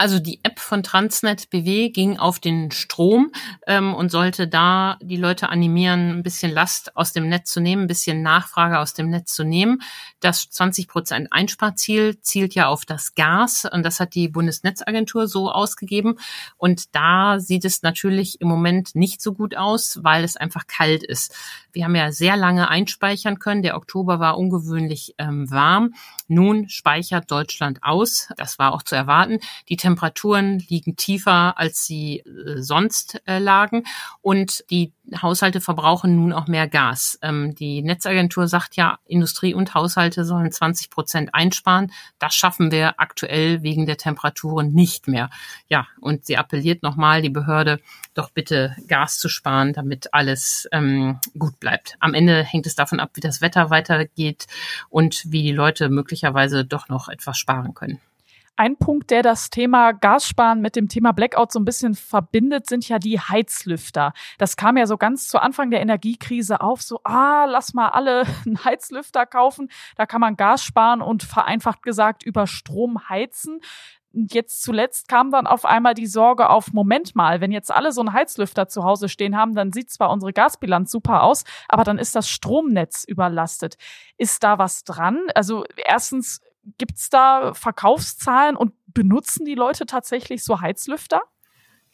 Also 0.00 0.18
die 0.18 0.40
App 0.44 0.60
von 0.60 0.82
Transnet 0.82 1.50
BW 1.50 1.90
ging 1.90 2.16
auf 2.16 2.38
den 2.38 2.70
Strom 2.70 3.32
ähm, 3.66 3.92
und 3.92 4.10
sollte 4.10 4.48
da 4.48 4.96
die 5.02 5.18
Leute 5.18 5.50
animieren, 5.50 6.08
ein 6.08 6.22
bisschen 6.22 6.50
Last 6.50 6.96
aus 6.96 7.12
dem 7.12 7.28
Netz 7.28 7.50
zu 7.50 7.60
nehmen, 7.60 7.82
ein 7.82 7.86
bisschen 7.86 8.22
Nachfrage 8.22 8.78
aus 8.78 8.94
dem 8.94 9.10
Netz 9.10 9.34
zu 9.34 9.44
nehmen. 9.44 9.82
Das 10.20 10.48
20 10.48 10.88
Prozent 10.88 11.28
Einsparziel 11.32 12.18
zielt 12.22 12.54
ja 12.54 12.68
auf 12.68 12.86
das 12.86 13.14
Gas 13.14 13.68
und 13.70 13.82
das 13.82 14.00
hat 14.00 14.14
die 14.14 14.28
Bundesnetzagentur 14.28 15.28
so 15.28 15.50
ausgegeben. 15.50 16.18
Und 16.56 16.94
da 16.94 17.38
sieht 17.38 17.66
es 17.66 17.82
natürlich 17.82 18.40
im 18.40 18.48
Moment 18.48 18.94
nicht 18.94 19.20
so 19.20 19.34
gut 19.34 19.54
aus, 19.54 19.98
weil 20.02 20.24
es 20.24 20.38
einfach 20.38 20.66
kalt 20.66 21.02
ist. 21.02 21.34
Wir 21.72 21.84
haben 21.84 21.94
ja 21.94 22.10
sehr 22.10 22.38
lange 22.38 22.68
einspeichern 22.68 23.38
können. 23.38 23.60
Der 23.60 23.76
Oktober 23.76 24.18
war 24.18 24.38
ungewöhnlich 24.38 25.14
ähm, 25.18 25.50
warm. 25.50 25.92
Nun 26.26 26.70
speichert 26.70 27.30
Deutschland 27.30 27.82
aus. 27.82 28.28
Das 28.38 28.58
war 28.58 28.72
auch 28.72 28.82
zu 28.82 28.94
erwarten. 28.94 29.40
Die 29.68 29.76
Temperaturen 29.90 30.60
liegen 30.68 30.94
tiefer, 30.94 31.58
als 31.58 31.84
sie 31.84 32.20
äh, 32.20 32.62
sonst 32.62 33.20
äh, 33.26 33.38
lagen 33.38 33.84
und 34.22 34.64
die 34.70 34.92
Haushalte 35.20 35.60
verbrauchen 35.60 36.14
nun 36.14 36.32
auch 36.32 36.46
mehr 36.46 36.68
Gas. 36.68 37.18
Ähm, 37.22 37.54
die 37.56 37.82
Netzagentur 37.82 38.46
sagt 38.46 38.76
ja, 38.76 38.98
Industrie 39.06 39.52
und 39.52 39.74
Haushalte 39.74 40.24
sollen 40.24 40.52
20 40.52 40.90
Prozent 40.90 41.34
einsparen. 41.34 41.92
Das 42.20 42.34
schaffen 42.34 42.70
wir 42.70 43.00
aktuell 43.00 43.62
wegen 43.62 43.86
der 43.86 43.96
Temperaturen 43.96 44.72
nicht 44.72 45.08
mehr. 45.08 45.28
Ja, 45.68 45.88
und 46.00 46.26
sie 46.26 46.36
appelliert 46.36 46.84
nochmal 46.84 47.22
die 47.22 47.30
Behörde, 47.30 47.80
doch 48.14 48.30
bitte 48.30 48.76
Gas 48.86 49.18
zu 49.18 49.28
sparen, 49.28 49.72
damit 49.72 50.14
alles 50.14 50.68
ähm, 50.70 51.18
gut 51.36 51.58
bleibt. 51.58 51.96
Am 51.98 52.14
Ende 52.14 52.44
hängt 52.44 52.66
es 52.66 52.76
davon 52.76 53.00
ab, 53.00 53.10
wie 53.14 53.20
das 53.20 53.40
Wetter 53.40 53.70
weitergeht 53.70 54.46
und 54.88 55.24
wie 55.26 55.42
die 55.42 55.52
Leute 55.52 55.88
möglicherweise 55.88 56.64
doch 56.64 56.88
noch 56.88 57.08
etwas 57.08 57.36
sparen 57.36 57.74
können. 57.74 58.00
Ein 58.60 58.76
Punkt, 58.76 59.10
der 59.10 59.22
das 59.22 59.48
Thema 59.48 59.92
Gassparen 59.92 60.60
mit 60.60 60.76
dem 60.76 60.86
Thema 60.86 61.12
Blackout 61.12 61.50
so 61.50 61.58
ein 61.58 61.64
bisschen 61.64 61.94
verbindet, 61.94 62.68
sind 62.68 62.86
ja 62.86 62.98
die 62.98 63.18
Heizlüfter. 63.18 64.12
Das 64.36 64.54
kam 64.54 64.76
ja 64.76 64.86
so 64.86 64.98
ganz 64.98 65.28
zu 65.28 65.40
Anfang 65.40 65.70
der 65.70 65.80
Energiekrise 65.80 66.60
auf, 66.60 66.82
so, 66.82 67.00
ah, 67.04 67.46
lass 67.46 67.72
mal 67.72 67.88
alle 67.88 68.24
einen 68.44 68.62
Heizlüfter 68.62 69.24
kaufen. 69.24 69.70
Da 69.96 70.04
kann 70.04 70.20
man 70.20 70.36
Gas 70.36 70.62
sparen 70.62 71.00
und 71.00 71.22
vereinfacht 71.22 71.82
gesagt 71.82 72.22
über 72.22 72.46
Strom 72.46 73.08
heizen. 73.08 73.62
Und 74.12 74.34
jetzt 74.34 74.60
zuletzt 74.60 75.08
kam 75.08 75.30
dann 75.30 75.46
auf 75.46 75.64
einmal 75.64 75.94
die 75.94 76.06
Sorge 76.06 76.50
auf, 76.50 76.74
Moment 76.74 77.16
mal, 77.16 77.40
wenn 77.40 77.52
jetzt 77.52 77.72
alle 77.72 77.92
so 77.92 78.02
einen 78.02 78.12
Heizlüfter 78.12 78.68
zu 78.68 78.84
Hause 78.84 79.08
stehen 79.08 79.38
haben, 79.38 79.54
dann 79.54 79.72
sieht 79.72 79.90
zwar 79.90 80.10
unsere 80.10 80.34
Gasbilanz 80.34 80.90
super 80.90 81.22
aus, 81.22 81.44
aber 81.66 81.84
dann 81.84 81.96
ist 81.96 82.14
das 82.14 82.28
Stromnetz 82.28 83.04
überlastet. 83.04 83.78
Ist 84.18 84.44
da 84.44 84.58
was 84.58 84.84
dran? 84.84 85.18
Also 85.34 85.64
erstens, 85.76 86.42
Gibt 86.78 86.98
es 86.98 87.10
da 87.10 87.54
Verkaufszahlen 87.54 88.56
und 88.56 88.72
benutzen 88.86 89.44
die 89.44 89.54
Leute 89.54 89.86
tatsächlich 89.86 90.44
so 90.44 90.60
Heizlüfter? 90.60 91.22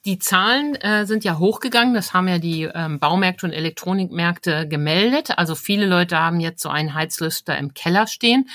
Die 0.07 0.21
Zahlen 0.21 0.77
äh, 0.77 1.05
sind 1.05 1.25
ja 1.25 1.41
hochgegangen. 1.41 1.93
Das 1.93 2.15
haben 2.15 2.29
ja 2.29 2.39
die 2.39 2.63
ähm, 2.63 3.01
Baumärkte 3.01 3.45
und 3.45 3.53
Elektronikmärkte 3.53 4.69
gemeldet. 4.69 5.37
Also 5.37 5.57
viele 5.57 5.85
Leute 5.85 6.17
haben 6.17 6.39
jetzt 6.39 6.63
so 6.63 6.69
einen 6.69 6.95
Heizlüfter 6.95 7.59
im 7.59 7.75
Keller 7.75 8.07
stehen. 8.07 8.49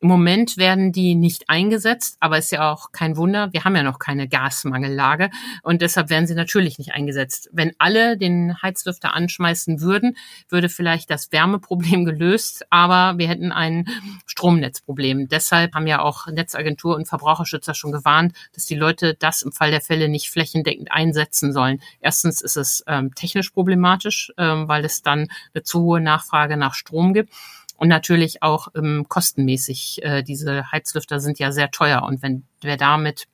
Im 0.00 0.08
Moment 0.08 0.56
werden 0.56 0.90
die 0.90 1.14
nicht 1.14 1.48
eingesetzt, 1.48 2.16
aber 2.18 2.38
ist 2.38 2.50
ja 2.50 2.72
auch 2.72 2.90
kein 2.90 3.16
Wunder. 3.16 3.52
Wir 3.52 3.62
haben 3.62 3.76
ja 3.76 3.84
noch 3.84 4.00
keine 4.00 4.26
Gasmangellage 4.26 5.30
und 5.62 5.80
deshalb 5.80 6.10
werden 6.10 6.26
sie 6.26 6.34
natürlich 6.34 6.76
nicht 6.78 6.92
eingesetzt. 6.92 7.50
Wenn 7.52 7.70
alle 7.78 8.18
den 8.18 8.60
Heizlüfter 8.60 9.14
anschmeißen 9.14 9.80
würden, 9.80 10.16
würde 10.48 10.68
vielleicht 10.68 11.08
das 11.08 11.30
Wärmeproblem 11.30 12.04
gelöst, 12.04 12.66
aber 12.70 13.16
wir 13.16 13.28
hätten 13.28 13.52
ein 13.52 13.86
Stromnetzproblem. 14.26 15.28
Deshalb 15.28 15.72
haben 15.76 15.86
ja 15.86 16.00
auch 16.00 16.26
Netzagentur 16.26 16.96
und 16.96 17.06
Verbraucherschützer 17.06 17.74
schon 17.74 17.92
gewarnt, 17.92 18.36
dass 18.56 18.66
die 18.66 18.74
Leute 18.74 19.14
das 19.14 19.42
im 19.42 19.52
Fall 19.52 19.70
der 19.70 19.80
Fälle 19.80 20.08
nicht 20.08 20.30
flächendeckend 20.30 20.90
einsetzen 20.96 21.52
sollen. 21.52 21.80
Erstens 22.00 22.40
ist 22.40 22.56
es 22.56 22.82
ähm, 22.86 23.14
technisch 23.14 23.50
problematisch, 23.50 24.32
ähm, 24.38 24.66
weil 24.66 24.84
es 24.84 25.02
dann 25.02 25.28
eine 25.54 25.62
zu 25.62 25.82
hohe 25.82 26.00
Nachfrage 26.00 26.56
nach 26.56 26.74
Strom 26.74 27.12
gibt. 27.12 27.32
Und 27.78 27.88
natürlich 27.88 28.42
auch 28.42 28.68
ähm, 28.74 29.04
kostenmäßig. 29.06 30.02
Äh, 30.02 30.22
diese 30.22 30.72
Heizlüfter 30.72 31.20
sind 31.20 31.38
ja 31.38 31.52
sehr 31.52 31.70
teuer. 31.70 32.02
Und 32.04 32.22
wenn 32.22 32.44
wer 32.62 32.78
damit 32.78 33.26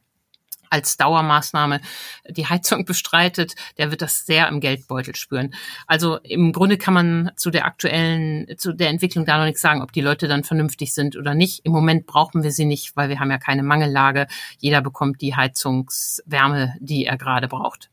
als 0.73 0.97
Dauermaßnahme 0.97 1.81
die 2.29 2.47
Heizung 2.47 2.85
bestreitet, 2.87 3.55
der 3.79 3.91
wird 3.91 4.03
das 4.03 4.27
sehr 4.27 4.49
im 4.49 4.61
Geldbeutel 4.61 5.15
spüren. 5.15 5.55
Also 5.87 6.19
im 6.19 6.53
Grunde 6.53 6.79
kann 6.79 6.95
man 6.95 7.31
zu 7.37 7.51
der 7.51 7.67
aktuellen, 7.67 8.47
zu 8.59 8.73
der 8.73 8.89
Entwicklung 8.89 9.27
da 9.27 9.39
noch 9.39 9.45
nichts 9.45 9.61
sagen, 9.61 9.83
ob 9.83 9.93
die 9.93 10.01
Leute 10.01 10.29
dann 10.29 10.45
vernünftig 10.45 10.95
sind 10.95 11.17
oder 11.17 11.35
nicht. 11.35 11.65
Im 11.65 11.73
Moment 11.73 12.07
brauchen 12.07 12.43
wir 12.43 12.51
sie 12.51 12.65
nicht, 12.65 12.97
weil 12.97 13.09
wir 13.09 13.21
haben 13.21 13.31
ja 13.31 13.39
keine 13.39 13.63
Mangellage. 13.63 14.27
Jeder 14.59 14.81
bekommt 14.81 15.21
die 15.21 15.37
Heizungswärme, 15.37 16.75
die 16.81 17.05
er 17.05 17.17
gerade 17.17 17.49
braucht. 17.49 17.91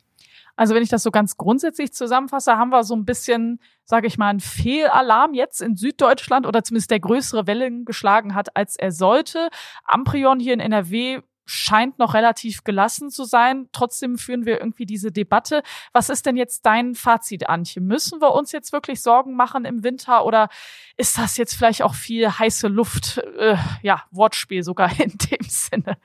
Also 0.60 0.76
wenn 0.76 0.84
ich 0.84 0.90
das 0.90 1.04
so 1.04 1.12
ganz 1.12 1.38
grundsätzlich 1.38 1.94
zusammenfasse, 1.94 2.58
haben 2.58 2.70
wir 2.70 2.84
so 2.84 2.94
ein 2.94 3.06
bisschen, 3.06 3.62
sage 3.86 4.08
ich 4.08 4.18
mal, 4.18 4.28
einen 4.28 4.42
Fehlalarm 4.42 5.34
jetzt 5.34 5.62
in 5.62 5.78
Süddeutschland 5.78 6.46
oder 6.46 6.66
zumindest 6.66 6.92
der 6.92 7.00
größere 7.00 7.48
Wellen 7.48 7.86
geschlagen 7.86 8.36
hat, 8.36 8.58
als 8.58 8.76
er 8.76 8.92
sollte. 8.92 9.48
Amprion 9.86 10.42
hier 10.42 10.54
in 10.54 10.60
NRW 10.60 11.22
scheint 11.50 11.98
noch 11.98 12.14
relativ 12.14 12.64
gelassen 12.64 13.10
zu 13.10 13.24
sein. 13.24 13.70
Trotzdem 13.72 14.18
führen 14.18 14.46
wir 14.46 14.60
irgendwie 14.60 14.86
diese 14.86 15.12
Debatte. 15.12 15.64
Was 15.94 16.10
ist 16.10 16.26
denn 16.28 16.38
jetzt 16.38 16.66
dein 16.66 16.94
Fazit, 16.94 17.50
Antje? 17.50 17.82
Müssen 17.82 18.22
wir 18.22 18.34
uns 18.34 18.52
jetzt 18.52 18.72
wirklich 18.72 19.02
Sorgen 19.02 19.36
machen 19.36 19.66
im 19.66 19.84
Winter 19.84 20.26
oder 20.26 20.50
ist 20.96 21.18
das 21.18 21.38
jetzt 21.38 21.56
vielleicht 21.56 21.82
auch 21.82 21.96
viel 21.96 22.30
heiße 22.30 22.68
Luft? 22.68 23.18
Äh, 23.38 23.58
ja, 23.82 24.04
Wortspiel 24.12 24.64
sogar 24.64 24.92
in 25.00 25.18
dem 25.18 25.48
Sinne. 25.48 25.98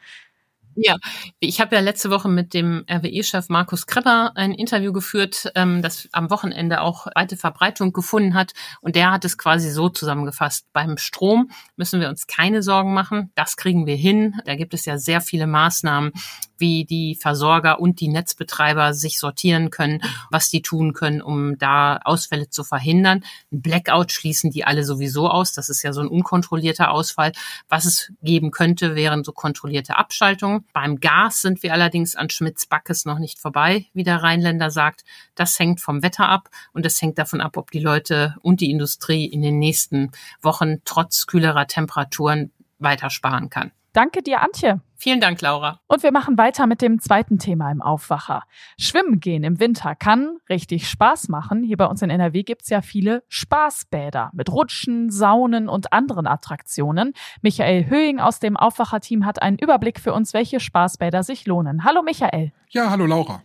Ja, 0.76 0.96
ich 1.38 1.60
habe 1.60 1.76
ja 1.76 1.80
letzte 1.80 2.10
Woche 2.10 2.28
mit 2.28 2.52
dem 2.52 2.84
RWE-Chef 2.90 3.48
Markus 3.48 3.86
Krepper 3.86 4.32
ein 4.34 4.52
Interview 4.52 4.92
geführt, 4.92 5.50
ähm, 5.54 5.82
das 5.82 6.08
am 6.12 6.30
Wochenende 6.30 6.80
auch 6.80 7.06
weite 7.14 7.36
Verbreitung 7.36 7.92
gefunden 7.92 8.34
hat. 8.34 8.52
Und 8.80 8.96
der 8.96 9.12
hat 9.12 9.24
es 9.24 9.38
quasi 9.38 9.70
so 9.70 9.88
zusammengefasst. 9.88 10.66
Beim 10.72 10.98
Strom 10.98 11.50
müssen 11.76 12.00
wir 12.00 12.08
uns 12.08 12.26
keine 12.26 12.62
Sorgen 12.62 12.92
machen. 12.92 13.30
Das 13.36 13.56
kriegen 13.56 13.86
wir 13.86 13.94
hin. 13.94 14.34
Da 14.46 14.56
gibt 14.56 14.74
es 14.74 14.84
ja 14.84 14.98
sehr 14.98 15.20
viele 15.20 15.46
Maßnahmen, 15.46 16.12
wie 16.58 16.84
die 16.84 17.16
Versorger 17.20 17.80
und 17.80 18.00
die 18.00 18.08
Netzbetreiber 18.08 18.94
sich 18.94 19.18
sortieren 19.18 19.70
können, 19.70 20.00
was 20.30 20.48
die 20.48 20.62
tun 20.62 20.92
können, 20.92 21.22
um 21.22 21.56
da 21.58 21.98
Ausfälle 21.98 22.48
zu 22.48 22.64
verhindern. 22.64 23.22
Ein 23.52 23.62
Blackout 23.62 24.12
schließen 24.12 24.50
die 24.50 24.64
alle 24.64 24.84
sowieso 24.84 25.28
aus. 25.28 25.52
Das 25.52 25.68
ist 25.68 25.82
ja 25.82 25.92
so 25.92 26.00
ein 26.00 26.08
unkontrollierter 26.08 26.90
Ausfall. 26.90 27.32
Was 27.68 27.84
es 27.84 28.12
geben 28.22 28.50
könnte, 28.50 28.94
wären 28.96 29.24
so 29.24 29.32
kontrollierte 29.32 29.96
Abschaltungen. 29.96 30.63
Beim 30.72 31.00
Gas 31.00 31.42
sind 31.42 31.62
wir 31.62 31.72
allerdings 31.72 32.16
an 32.16 32.30
Schmitz-Backes 32.30 33.04
noch 33.04 33.18
nicht 33.18 33.38
vorbei, 33.38 33.86
wie 33.92 34.02
der 34.02 34.22
Rheinländer 34.22 34.70
sagt. 34.70 35.04
Das 35.34 35.58
hängt 35.58 35.80
vom 35.80 36.02
Wetter 36.02 36.28
ab 36.28 36.48
und 36.72 36.86
es 36.86 37.00
hängt 37.00 37.18
davon 37.18 37.40
ab, 37.40 37.56
ob 37.56 37.70
die 37.70 37.80
Leute 37.80 38.34
und 38.42 38.60
die 38.60 38.70
Industrie 38.70 39.26
in 39.26 39.42
den 39.42 39.58
nächsten 39.58 40.10
Wochen 40.42 40.82
trotz 40.84 41.26
kühlerer 41.26 41.66
Temperaturen 41.66 42.52
weiter 42.78 43.10
sparen 43.10 43.50
kann. 43.50 43.72
Danke 43.94 44.22
dir, 44.22 44.42
Antje. 44.42 44.80
Vielen 44.96 45.20
Dank, 45.20 45.40
Laura. 45.40 45.78
Und 45.86 46.02
wir 46.02 46.10
machen 46.10 46.36
weiter 46.36 46.66
mit 46.66 46.82
dem 46.82 46.98
zweiten 46.98 47.38
Thema 47.38 47.70
im 47.70 47.80
Aufwacher. 47.80 48.42
Schwimmen 48.76 49.20
gehen 49.20 49.44
im 49.44 49.60
Winter 49.60 49.94
kann 49.94 50.38
richtig 50.48 50.88
Spaß 50.88 51.28
machen. 51.28 51.62
Hier 51.62 51.76
bei 51.76 51.86
uns 51.86 52.02
in 52.02 52.10
NRW 52.10 52.42
gibt's 52.42 52.68
ja 52.70 52.82
viele 52.82 53.22
Spaßbäder 53.28 54.32
mit 54.34 54.50
Rutschen, 54.50 55.10
Saunen 55.10 55.68
und 55.68 55.92
anderen 55.92 56.26
Attraktionen. 56.26 57.12
Michael 57.40 57.86
Höhing 57.86 58.18
aus 58.18 58.40
dem 58.40 58.56
Aufwacher-Team 58.56 59.24
hat 59.24 59.40
einen 59.40 59.58
Überblick 59.58 60.00
für 60.00 60.12
uns, 60.12 60.34
welche 60.34 60.58
Spaßbäder 60.58 61.22
sich 61.22 61.46
lohnen. 61.46 61.84
Hallo 61.84 62.02
Michael. 62.02 62.52
Ja, 62.70 62.90
hallo 62.90 63.06
Laura. 63.06 63.42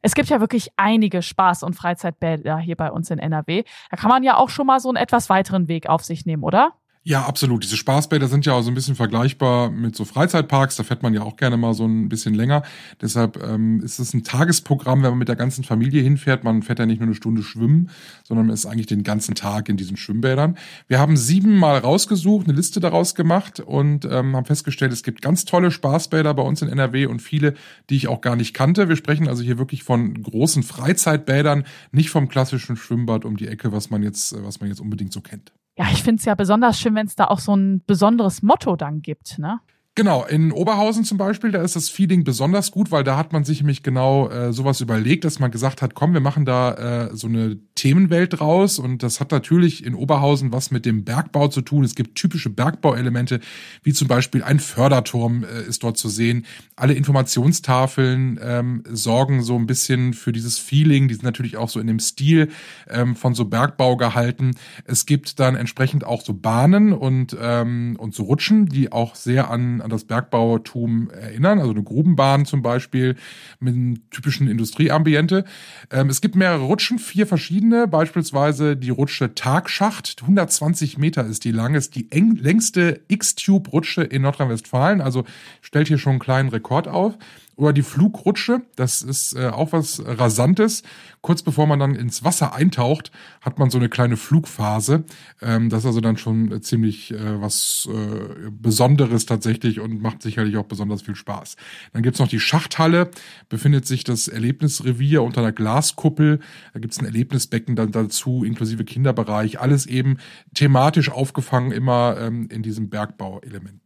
Es 0.00 0.14
gibt 0.14 0.28
ja 0.28 0.38
wirklich 0.38 0.68
einige 0.76 1.22
Spaß- 1.22 1.64
und 1.64 1.74
Freizeitbäder 1.74 2.58
hier 2.58 2.76
bei 2.76 2.92
uns 2.92 3.10
in 3.10 3.18
NRW. 3.18 3.64
Da 3.90 3.96
kann 3.96 4.10
man 4.10 4.22
ja 4.22 4.36
auch 4.36 4.48
schon 4.48 4.68
mal 4.68 4.78
so 4.78 4.90
einen 4.90 4.96
etwas 4.96 5.28
weiteren 5.28 5.66
Weg 5.66 5.88
auf 5.88 6.04
sich 6.04 6.24
nehmen, 6.24 6.44
oder? 6.44 6.74
Ja, 7.08 7.22
absolut. 7.22 7.62
Diese 7.62 7.76
Spaßbäder 7.76 8.26
sind 8.26 8.46
ja 8.46 8.54
auch 8.54 8.62
so 8.62 8.68
ein 8.68 8.74
bisschen 8.74 8.96
vergleichbar 8.96 9.70
mit 9.70 9.94
so 9.94 10.04
Freizeitparks. 10.04 10.74
Da 10.74 10.82
fährt 10.82 11.04
man 11.04 11.14
ja 11.14 11.22
auch 11.22 11.36
gerne 11.36 11.56
mal 11.56 11.72
so 11.72 11.84
ein 11.84 12.08
bisschen 12.08 12.34
länger. 12.34 12.64
Deshalb 13.00 13.40
ähm, 13.44 13.80
ist 13.80 14.00
es 14.00 14.12
ein 14.12 14.24
Tagesprogramm, 14.24 15.04
wenn 15.04 15.10
man 15.10 15.20
mit 15.20 15.28
der 15.28 15.36
ganzen 15.36 15.62
Familie 15.62 16.02
hinfährt. 16.02 16.42
Man 16.42 16.62
fährt 16.62 16.80
ja 16.80 16.86
nicht 16.86 16.98
nur 16.98 17.06
eine 17.06 17.14
Stunde 17.14 17.44
schwimmen, 17.44 17.90
sondern 18.24 18.46
man 18.46 18.54
ist 18.54 18.66
eigentlich 18.66 18.86
den 18.86 19.04
ganzen 19.04 19.36
Tag 19.36 19.68
in 19.68 19.76
diesen 19.76 19.96
Schwimmbädern. 19.96 20.58
Wir 20.88 20.98
haben 20.98 21.16
sieben 21.16 21.56
Mal 21.56 21.78
rausgesucht, 21.78 22.48
eine 22.48 22.56
Liste 22.56 22.80
daraus 22.80 23.14
gemacht 23.14 23.60
und 23.60 24.04
ähm, 24.04 24.34
haben 24.34 24.44
festgestellt, 24.44 24.92
es 24.92 25.04
gibt 25.04 25.22
ganz 25.22 25.44
tolle 25.44 25.70
Spaßbäder 25.70 26.34
bei 26.34 26.42
uns 26.42 26.60
in 26.60 26.68
NRW 26.68 27.06
und 27.06 27.22
viele, 27.22 27.54
die 27.88 27.94
ich 27.94 28.08
auch 28.08 28.20
gar 28.20 28.34
nicht 28.34 28.52
kannte. 28.52 28.88
Wir 28.88 28.96
sprechen 28.96 29.28
also 29.28 29.44
hier 29.44 29.58
wirklich 29.58 29.84
von 29.84 30.20
großen 30.24 30.64
Freizeitbädern, 30.64 31.66
nicht 31.92 32.10
vom 32.10 32.28
klassischen 32.28 32.76
Schwimmbad 32.76 33.24
um 33.24 33.36
die 33.36 33.46
Ecke, 33.46 33.70
was 33.70 33.90
man 33.90 34.02
jetzt, 34.02 34.34
was 34.42 34.58
man 34.58 34.70
jetzt 34.70 34.80
unbedingt 34.80 35.12
so 35.12 35.20
kennt 35.20 35.52
ja, 35.76 35.86
ich 35.92 36.02
finde 36.02 36.20
es 36.20 36.24
ja 36.24 36.34
besonders 36.34 36.80
schön, 36.80 36.94
wenn 36.94 37.06
es 37.06 37.16
da 37.16 37.26
auch 37.26 37.38
so 37.38 37.54
ein 37.54 37.82
besonderes 37.86 38.42
Motto 38.42 38.76
dann 38.76 39.02
gibt, 39.02 39.38
ne? 39.38 39.60
Genau, 39.98 40.26
in 40.26 40.52
Oberhausen 40.52 41.04
zum 41.04 41.16
Beispiel, 41.16 41.52
da 41.52 41.62
ist 41.62 41.74
das 41.74 41.88
Feeling 41.88 42.22
besonders 42.22 42.70
gut, 42.70 42.90
weil 42.90 43.02
da 43.02 43.16
hat 43.16 43.32
man 43.32 43.44
sich 43.44 43.60
nämlich 43.60 43.82
genau 43.82 44.28
äh, 44.28 44.52
sowas 44.52 44.82
überlegt, 44.82 45.24
dass 45.24 45.38
man 45.38 45.50
gesagt 45.50 45.80
hat, 45.80 45.94
komm, 45.94 46.12
wir 46.12 46.20
machen 46.20 46.44
da 46.44 47.06
äh, 47.06 47.16
so 47.16 47.28
eine 47.28 47.56
Themenwelt 47.76 48.38
draus 48.38 48.78
und 48.78 49.02
das 49.02 49.20
hat 49.20 49.30
natürlich 49.32 49.86
in 49.86 49.94
Oberhausen 49.94 50.52
was 50.52 50.70
mit 50.70 50.84
dem 50.84 51.04
Bergbau 51.04 51.48
zu 51.48 51.62
tun. 51.62 51.82
Es 51.82 51.94
gibt 51.94 52.14
typische 52.14 52.50
Bergbauelemente, 52.50 53.40
wie 53.84 53.94
zum 53.94 54.06
Beispiel 54.06 54.42
ein 54.42 54.60
Förderturm 54.60 55.44
äh, 55.44 55.62
ist 55.62 55.82
dort 55.82 55.96
zu 55.96 56.10
sehen. 56.10 56.44
Alle 56.76 56.92
Informationstafeln 56.92 58.38
ähm, 58.42 58.82
sorgen 58.90 59.42
so 59.42 59.56
ein 59.56 59.66
bisschen 59.66 60.12
für 60.12 60.32
dieses 60.32 60.58
Feeling, 60.58 61.08
die 61.08 61.14
sind 61.14 61.24
natürlich 61.24 61.56
auch 61.56 61.70
so 61.70 61.80
in 61.80 61.86
dem 61.86 62.00
Stil 62.00 62.50
ähm, 62.90 63.16
von 63.16 63.34
so 63.34 63.46
Bergbau 63.46 63.96
gehalten. 63.96 64.56
Es 64.84 65.06
gibt 65.06 65.40
dann 65.40 65.56
entsprechend 65.56 66.04
auch 66.04 66.20
so 66.20 66.34
Bahnen 66.34 66.92
und, 66.92 67.34
ähm, 67.40 67.96
und 67.98 68.14
so 68.14 68.24
Rutschen, 68.24 68.66
die 68.66 68.92
auch 68.92 69.14
sehr 69.14 69.50
an 69.50 69.85
an 69.86 69.90
das 69.90 70.04
Bergbautum 70.04 71.10
erinnern, 71.10 71.60
also 71.60 71.70
eine 71.70 71.82
Grubenbahn 71.82 72.44
zum 72.44 72.60
Beispiel 72.60 73.14
mit 73.60 73.74
einem 73.74 74.10
typischen 74.10 74.48
Industrieambiente. 74.48 75.44
Ähm, 75.90 76.10
es 76.10 76.20
gibt 76.20 76.34
mehrere 76.34 76.64
Rutschen, 76.64 76.98
vier 76.98 77.26
verschiedene, 77.26 77.86
beispielsweise 77.86 78.76
die 78.76 78.90
Rutsche 78.90 79.34
Tagschacht, 79.34 80.16
120 80.22 80.98
Meter 80.98 81.24
ist 81.24 81.44
die 81.44 81.52
lang, 81.52 81.74
ist 81.74 81.94
die 81.94 82.10
eng, 82.10 82.34
längste 82.34 83.00
X-Tube-Rutsche 83.06 84.02
in 84.02 84.22
Nordrhein-Westfalen, 84.22 85.00
also 85.00 85.24
stellt 85.62 85.86
hier 85.86 85.98
schon 85.98 86.12
einen 86.12 86.18
kleinen 86.18 86.48
Rekord 86.48 86.88
auf. 86.88 87.16
Oder 87.56 87.72
die 87.72 87.82
Flugrutsche, 87.82 88.62
das 88.76 89.00
ist 89.00 89.34
äh, 89.34 89.48
auch 89.48 89.72
was 89.72 90.02
Rasantes. 90.04 90.82
Kurz 91.22 91.42
bevor 91.42 91.66
man 91.66 91.78
dann 91.78 91.94
ins 91.94 92.22
Wasser 92.22 92.54
eintaucht, 92.54 93.10
hat 93.40 93.58
man 93.58 93.70
so 93.70 93.78
eine 93.78 93.88
kleine 93.88 94.18
Flugphase. 94.18 95.04
Ähm, 95.40 95.70
das 95.70 95.80
ist 95.80 95.86
also 95.86 96.02
dann 96.02 96.18
schon 96.18 96.60
ziemlich 96.60 97.12
äh, 97.12 97.40
was 97.40 97.88
äh, 97.90 98.50
Besonderes 98.50 99.24
tatsächlich 99.24 99.80
und 99.80 100.02
macht 100.02 100.20
sicherlich 100.20 100.58
auch 100.58 100.66
besonders 100.66 101.00
viel 101.00 101.14
Spaß. 101.14 101.56
Dann 101.94 102.02
gibt's 102.02 102.20
noch 102.20 102.28
die 102.28 102.40
Schachthalle, 102.40 103.10
befindet 103.48 103.86
sich 103.86 104.04
das 104.04 104.28
Erlebnisrevier 104.28 105.22
unter 105.22 105.40
einer 105.40 105.52
Glaskuppel. 105.52 106.40
Da 106.74 106.80
gibt's 106.80 106.98
ein 106.98 107.06
Erlebnisbecken 107.06 107.74
dann 107.74 107.90
dazu, 107.90 108.44
inklusive 108.44 108.84
Kinderbereich. 108.84 109.60
Alles 109.60 109.86
eben 109.86 110.18
thematisch 110.52 111.10
aufgefangen, 111.10 111.72
immer 111.72 112.18
ähm, 112.20 112.48
in 112.50 112.62
diesem 112.62 112.90
Bergbauelement. 112.90 113.80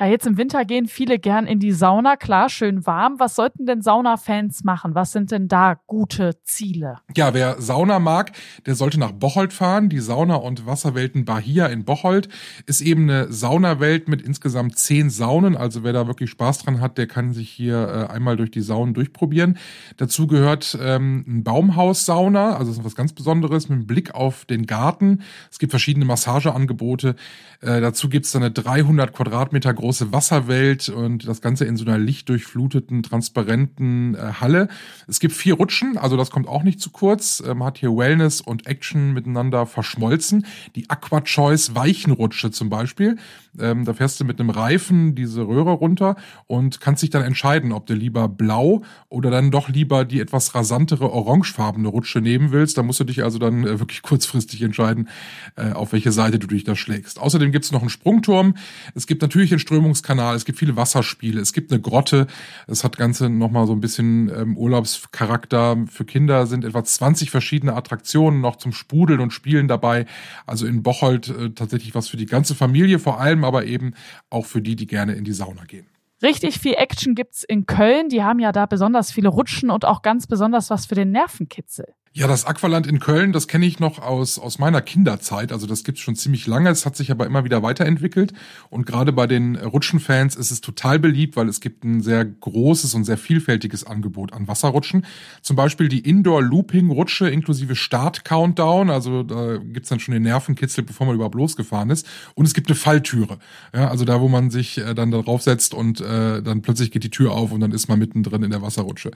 Ja, 0.00 0.06
jetzt 0.06 0.28
im 0.28 0.36
Winter 0.36 0.64
gehen 0.64 0.86
viele 0.86 1.18
gern 1.18 1.48
in 1.48 1.58
die 1.58 1.72
Sauna, 1.72 2.14
klar, 2.14 2.48
schön 2.48 2.86
warm. 2.86 3.16
Was 3.18 3.34
sollten 3.34 3.66
denn 3.66 3.82
Saunafans 3.82 4.62
machen? 4.62 4.94
Was 4.94 5.10
sind 5.10 5.32
denn 5.32 5.48
da 5.48 5.74
gute 5.88 6.40
Ziele? 6.44 6.98
Ja, 7.16 7.34
wer 7.34 7.60
Sauna 7.60 7.98
mag, 7.98 8.30
der 8.64 8.76
sollte 8.76 9.00
nach 9.00 9.10
Bocholt 9.10 9.52
fahren. 9.52 9.88
Die 9.88 9.98
Sauna- 9.98 10.36
und 10.36 10.66
Wasserwelten 10.66 11.24
Bahia 11.24 11.66
in 11.66 11.84
Bocholt 11.84 12.28
ist 12.66 12.80
eben 12.80 13.10
eine 13.10 13.32
Saunawelt 13.32 14.06
mit 14.06 14.22
insgesamt 14.22 14.78
zehn 14.78 15.10
Saunen. 15.10 15.56
Also 15.56 15.82
wer 15.82 15.92
da 15.92 16.06
wirklich 16.06 16.30
Spaß 16.30 16.58
dran 16.58 16.80
hat, 16.80 16.96
der 16.96 17.08
kann 17.08 17.32
sich 17.32 17.50
hier 17.50 18.06
äh, 18.08 18.12
einmal 18.12 18.36
durch 18.36 18.52
die 18.52 18.60
Saunen 18.60 18.94
durchprobieren. 18.94 19.58
Dazu 19.96 20.28
gehört 20.28 20.78
ähm, 20.80 21.24
ein 21.26 21.42
Baumhaussauna, 21.42 22.54
also 22.56 22.70
das 22.70 22.78
ist 22.78 22.84
was 22.84 22.94
ganz 22.94 23.14
Besonderes 23.14 23.68
mit 23.68 23.88
Blick 23.88 24.14
auf 24.14 24.44
den 24.44 24.66
Garten. 24.66 25.22
Es 25.50 25.58
gibt 25.58 25.72
verschiedene 25.72 26.04
Massageangebote. 26.04 27.16
Äh, 27.62 27.80
dazu 27.80 28.08
gibt's 28.08 28.30
dann 28.30 28.44
eine 28.44 28.52
300 28.52 29.12
Quadratmeter 29.12 29.74
große 29.74 29.87
große 29.88 30.12
Wasserwelt 30.12 30.90
und 30.90 31.26
das 31.26 31.40
Ganze 31.40 31.64
in 31.64 31.78
so 31.78 31.86
einer 31.86 31.96
lichtdurchfluteten, 31.96 33.02
transparenten 33.02 34.16
äh, 34.16 34.34
Halle. 34.38 34.68
Es 35.06 35.18
gibt 35.18 35.32
vier 35.32 35.54
Rutschen, 35.54 35.96
also 35.96 36.18
das 36.18 36.30
kommt 36.30 36.46
auch 36.46 36.62
nicht 36.62 36.78
zu 36.78 36.90
kurz. 36.90 37.40
Äh, 37.40 37.54
man 37.54 37.68
hat 37.68 37.78
hier 37.78 37.96
Wellness 37.96 38.42
und 38.42 38.66
Action 38.66 39.14
miteinander 39.14 39.64
verschmolzen. 39.64 40.44
Die 40.76 40.90
Aqua 40.90 41.22
Choice 41.22 41.74
Weichenrutsche 41.74 42.50
zum 42.50 42.68
Beispiel. 42.68 43.16
Ähm, 43.58 43.86
da 43.86 43.94
fährst 43.94 44.20
du 44.20 44.26
mit 44.26 44.38
einem 44.38 44.50
Reifen 44.50 45.14
diese 45.14 45.48
Röhre 45.48 45.70
runter 45.70 46.16
und 46.46 46.82
kannst 46.82 47.02
dich 47.02 47.08
dann 47.08 47.22
entscheiden, 47.22 47.72
ob 47.72 47.86
du 47.86 47.94
lieber 47.94 48.28
blau 48.28 48.82
oder 49.08 49.30
dann 49.30 49.50
doch 49.50 49.70
lieber 49.70 50.04
die 50.04 50.20
etwas 50.20 50.54
rasantere 50.54 51.10
orangefarbene 51.10 51.88
Rutsche 51.88 52.20
nehmen 52.20 52.52
willst. 52.52 52.76
Da 52.76 52.82
musst 52.82 53.00
du 53.00 53.04
dich 53.04 53.24
also 53.24 53.38
dann 53.38 53.64
äh, 53.64 53.80
wirklich 53.80 54.02
kurzfristig 54.02 54.60
entscheiden, 54.60 55.08
äh, 55.56 55.72
auf 55.72 55.92
welche 55.92 56.12
Seite 56.12 56.38
du 56.38 56.46
dich 56.46 56.64
da 56.64 56.76
schlägst. 56.76 57.18
Außerdem 57.18 57.52
gibt 57.52 57.64
es 57.64 57.72
noch 57.72 57.80
einen 57.80 57.88
Sprungturm. 57.88 58.54
Es 58.94 59.06
gibt 59.06 59.22
natürlich 59.22 59.50
einen 59.50 59.60
Strömungskanal. 59.78 60.34
Es 60.34 60.44
gibt 60.44 60.58
viele 60.58 60.76
Wasserspiele. 60.76 61.40
Es 61.40 61.52
gibt 61.52 61.70
eine 61.70 61.80
Grotte. 61.80 62.26
Es 62.66 62.82
hat 62.82 62.96
Ganze 62.96 63.28
nochmal 63.28 63.66
so 63.68 63.72
ein 63.72 63.80
bisschen 63.80 64.28
ähm, 64.28 64.56
Urlaubscharakter. 64.56 65.76
Für 65.88 66.04
Kinder 66.04 66.46
sind 66.46 66.64
etwa 66.64 66.82
20 66.82 67.30
verschiedene 67.30 67.74
Attraktionen 67.74 68.40
noch 68.40 68.56
zum 68.56 68.72
Sprudeln 68.72 69.20
und 69.20 69.32
Spielen 69.32 69.68
dabei. 69.68 70.06
Also 70.46 70.66
in 70.66 70.82
Bocholt 70.82 71.28
äh, 71.28 71.50
tatsächlich 71.50 71.94
was 71.94 72.08
für 72.08 72.16
die 72.16 72.26
ganze 72.26 72.56
Familie, 72.56 72.98
vor 72.98 73.20
allem 73.20 73.44
aber 73.44 73.66
eben 73.66 73.94
auch 74.30 74.46
für 74.46 74.60
die, 74.60 74.74
die 74.74 74.88
gerne 74.88 75.12
in 75.12 75.22
die 75.22 75.32
Sauna 75.32 75.64
gehen. 75.64 75.86
Richtig 76.20 76.58
viel 76.58 76.74
Action 76.74 77.14
gibt's 77.14 77.44
in 77.44 77.66
Köln. 77.66 78.08
Die 78.08 78.24
haben 78.24 78.40
ja 78.40 78.50
da 78.50 78.66
besonders 78.66 79.12
viele 79.12 79.28
Rutschen 79.28 79.70
und 79.70 79.84
auch 79.84 80.02
ganz 80.02 80.26
besonders 80.26 80.70
was 80.70 80.86
für 80.86 80.96
den 80.96 81.12
Nervenkitzel. 81.12 81.94
Ja, 82.14 82.26
das 82.26 82.46
Aqualand 82.46 82.86
in 82.86 83.00
Köln, 83.00 83.32
das 83.32 83.48
kenne 83.48 83.66
ich 83.66 83.80
noch 83.80 83.98
aus, 84.00 84.38
aus 84.38 84.58
meiner 84.58 84.80
Kinderzeit. 84.80 85.52
Also 85.52 85.66
das 85.66 85.84
gibt's 85.84 86.00
schon 86.00 86.16
ziemlich 86.16 86.46
lange. 86.46 86.70
Es 86.70 86.86
hat 86.86 86.96
sich 86.96 87.10
aber 87.10 87.26
immer 87.26 87.44
wieder 87.44 87.62
weiterentwickelt. 87.62 88.32
Und 88.70 88.86
gerade 88.86 89.12
bei 89.12 89.26
den 89.26 89.56
Rutschenfans 89.56 90.34
ist 90.34 90.50
es 90.50 90.62
total 90.62 90.98
beliebt, 90.98 91.36
weil 91.36 91.48
es 91.48 91.60
gibt 91.60 91.84
ein 91.84 92.00
sehr 92.00 92.24
großes 92.24 92.94
und 92.94 93.04
sehr 93.04 93.18
vielfältiges 93.18 93.84
Angebot 93.84 94.32
an 94.32 94.48
Wasserrutschen. 94.48 95.04
Zum 95.42 95.54
Beispiel 95.54 95.88
die 95.88 96.00
Indoor-Looping-Rutsche 96.00 97.28
inklusive 97.28 97.76
Start-Countdown. 97.76 98.88
Also 98.88 99.22
da 99.22 99.58
gibt's 99.58 99.90
dann 99.90 100.00
schon 100.00 100.14
den 100.14 100.22
Nervenkitzel, 100.22 100.84
bevor 100.84 101.06
man 101.06 101.14
überhaupt 101.14 101.36
losgefahren 101.36 101.90
ist. 101.90 102.06
Und 102.34 102.46
es 102.46 102.54
gibt 102.54 102.68
eine 102.68 102.76
Falltüre. 102.76 103.38
Ja, 103.74 103.88
also 103.88 104.06
da, 104.06 104.20
wo 104.20 104.28
man 104.28 104.50
sich 104.50 104.78
äh, 104.78 104.94
dann 104.94 105.10
da 105.10 105.20
draufsetzt 105.20 105.74
und 105.74 106.00
äh, 106.00 106.42
dann 106.42 106.62
plötzlich 106.62 106.90
geht 106.90 107.04
die 107.04 107.10
Tür 107.10 107.32
auf 107.32 107.52
und 107.52 107.60
dann 107.60 107.72
ist 107.72 107.88
man 107.88 107.98
mittendrin 107.98 108.42
in 108.42 108.50
der 108.50 108.62
Wasserrutsche. 108.62 109.10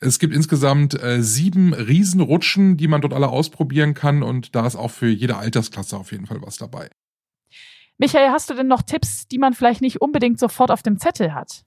Es 0.00 0.18
gibt 0.18 0.34
insgesamt 0.34 1.00
äh, 1.00 1.22
sieben 1.22 1.72
Riesenrutschen 1.72 2.31
Rutschen, 2.32 2.78
die 2.78 2.88
man 2.88 3.02
dort 3.02 3.12
alle 3.12 3.28
ausprobieren 3.28 3.92
kann. 3.92 4.22
Und 4.22 4.54
da 4.54 4.66
ist 4.66 4.76
auch 4.76 4.90
für 4.90 5.08
jede 5.08 5.36
Altersklasse 5.36 5.98
auf 5.98 6.12
jeden 6.12 6.26
Fall 6.26 6.40
was 6.40 6.56
dabei. 6.56 6.88
Michael, 7.98 8.30
hast 8.30 8.48
du 8.48 8.54
denn 8.54 8.68
noch 8.68 8.82
Tipps, 8.82 9.28
die 9.28 9.38
man 9.38 9.52
vielleicht 9.52 9.82
nicht 9.82 10.00
unbedingt 10.00 10.38
sofort 10.38 10.70
auf 10.70 10.82
dem 10.82 10.98
Zettel 10.98 11.34
hat? 11.34 11.64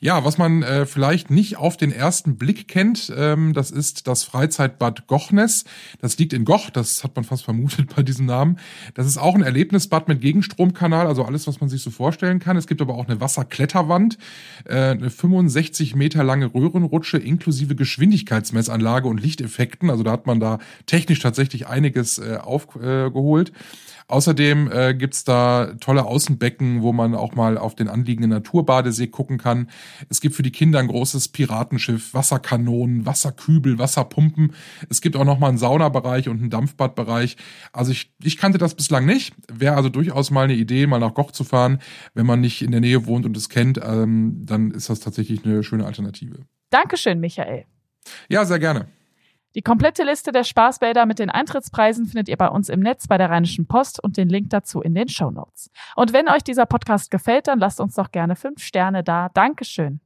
Ja, 0.00 0.24
was 0.24 0.38
man 0.38 0.62
äh, 0.62 0.86
vielleicht 0.86 1.30
nicht 1.30 1.56
auf 1.56 1.76
den 1.76 1.92
ersten 1.92 2.36
Blick 2.36 2.68
kennt, 2.68 3.12
ähm, 3.16 3.52
das 3.52 3.70
ist 3.70 4.06
das 4.06 4.24
Freizeitbad 4.24 5.06
Gochnes. 5.06 5.64
Das 6.00 6.18
liegt 6.18 6.32
in 6.32 6.44
Goch, 6.44 6.70
das 6.70 7.04
hat 7.04 7.16
man 7.16 7.24
fast 7.24 7.44
vermutet 7.44 7.92
bei 7.96 8.02
diesem 8.02 8.26
Namen. 8.26 8.58
Das 8.94 9.06
ist 9.06 9.18
auch 9.18 9.34
ein 9.34 9.42
Erlebnisbad 9.42 10.08
mit 10.08 10.20
Gegenstromkanal, 10.20 11.06
also 11.06 11.24
alles, 11.24 11.46
was 11.46 11.60
man 11.60 11.68
sich 11.68 11.82
so 11.82 11.90
vorstellen 11.90 12.38
kann. 12.38 12.56
Es 12.56 12.66
gibt 12.66 12.80
aber 12.80 12.94
auch 12.94 13.08
eine 13.08 13.20
Wasserkletterwand, 13.20 14.18
äh, 14.64 14.90
eine 14.90 15.10
65 15.10 15.94
Meter 15.94 16.24
lange 16.24 16.52
Röhrenrutsche 16.52 17.18
inklusive 17.18 17.74
Geschwindigkeitsmessanlage 17.74 19.08
und 19.08 19.20
Lichteffekten. 19.20 19.90
Also 19.90 20.02
da 20.02 20.12
hat 20.12 20.26
man 20.26 20.40
da 20.40 20.58
technisch 20.86 21.20
tatsächlich 21.20 21.66
einiges 21.66 22.18
äh, 22.18 22.36
aufgeholt. 22.36 23.50
Äh, 23.50 23.52
Außerdem 24.10 24.72
äh, 24.72 24.94
gibt's 24.94 25.24
da 25.24 25.74
tolle 25.80 26.06
Außenbecken, 26.06 26.80
wo 26.80 26.94
man 26.94 27.14
auch 27.14 27.34
mal 27.34 27.58
auf 27.58 27.74
den 27.74 27.88
anliegenden 27.88 28.30
Naturbadesee 28.30 29.08
gucken 29.08 29.36
kann. 29.36 29.57
Es 30.08 30.20
gibt 30.20 30.34
für 30.34 30.42
die 30.42 30.52
Kinder 30.52 30.78
ein 30.78 30.88
großes 30.88 31.28
Piratenschiff, 31.28 32.14
Wasserkanonen, 32.14 33.06
Wasserkübel, 33.06 33.78
Wasserpumpen. 33.78 34.54
Es 34.88 35.00
gibt 35.00 35.16
auch 35.16 35.24
noch 35.24 35.38
mal 35.38 35.48
einen 35.48 35.58
Saunabereich 35.58 36.28
und 36.28 36.40
einen 36.40 36.50
Dampfbadbereich. 36.50 37.36
Also 37.72 37.92
ich, 37.92 38.12
ich 38.22 38.36
kannte 38.36 38.58
das 38.58 38.74
bislang 38.74 39.06
nicht. 39.06 39.34
Wäre 39.52 39.76
also 39.76 39.88
durchaus 39.88 40.30
mal 40.30 40.44
eine 40.44 40.54
Idee, 40.54 40.86
mal 40.86 40.98
nach 40.98 41.14
Goch 41.14 41.32
zu 41.32 41.44
fahren. 41.44 41.80
Wenn 42.14 42.26
man 42.26 42.40
nicht 42.40 42.62
in 42.62 42.70
der 42.70 42.80
Nähe 42.80 43.06
wohnt 43.06 43.26
und 43.26 43.36
es 43.36 43.48
kennt, 43.48 43.80
ähm, 43.82 44.42
dann 44.44 44.70
ist 44.70 44.90
das 44.90 45.00
tatsächlich 45.00 45.44
eine 45.44 45.62
schöne 45.62 45.86
Alternative. 45.86 46.46
Dankeschön, 46.70 47.20
Michael. 47.20 47.64
Ja, 48.28 48.44
sehr 48.44 48.58
gerne. 48.58 48.88
Die 49.54 49.62
komplette 49.62 50.04
Liste 50.04 50.30
der 50.30 50.44
Spaßbäder 50.44 51.06
mit 51.06 51.18
den 51.18 51.30
Eintrittspreisen 51.30 52.06
findet 52.06 52.28
ihr 52.28 52.36
bei 52.36 52.48
uns 52.48 52.68
im 52.68 52.80
Netz 52.80 53.08
bei 53.08 53.16
der 53.16 53.30
Rheinischen 53.30 53.66
Post 53.66 54.02
und 54.02 54.16
den 54.16 54.28
Link 54.28 54.50
dazu 54.50 54.82
in 54.82 54.94
den 54.94 55.08
Show 55.08 55.30
Notes. 55.30 55.70
Und 55.96 56.12
wenn 56.12 56.28
euch 56.28 56.44
dieser 56.44 56.66
Podcast 56.66 57.10
gefällt, 57.10 57.48
dann 57.48 57.58
lasst 57.58 57.80
uns 57.80 57.94
doch 57.94 58.12
gerne 58.12 58.36
fünf 58.36 58.62
Sterne 58.62 59.02
da. 59.02 59.30
Dankeschön. 59.30 60.00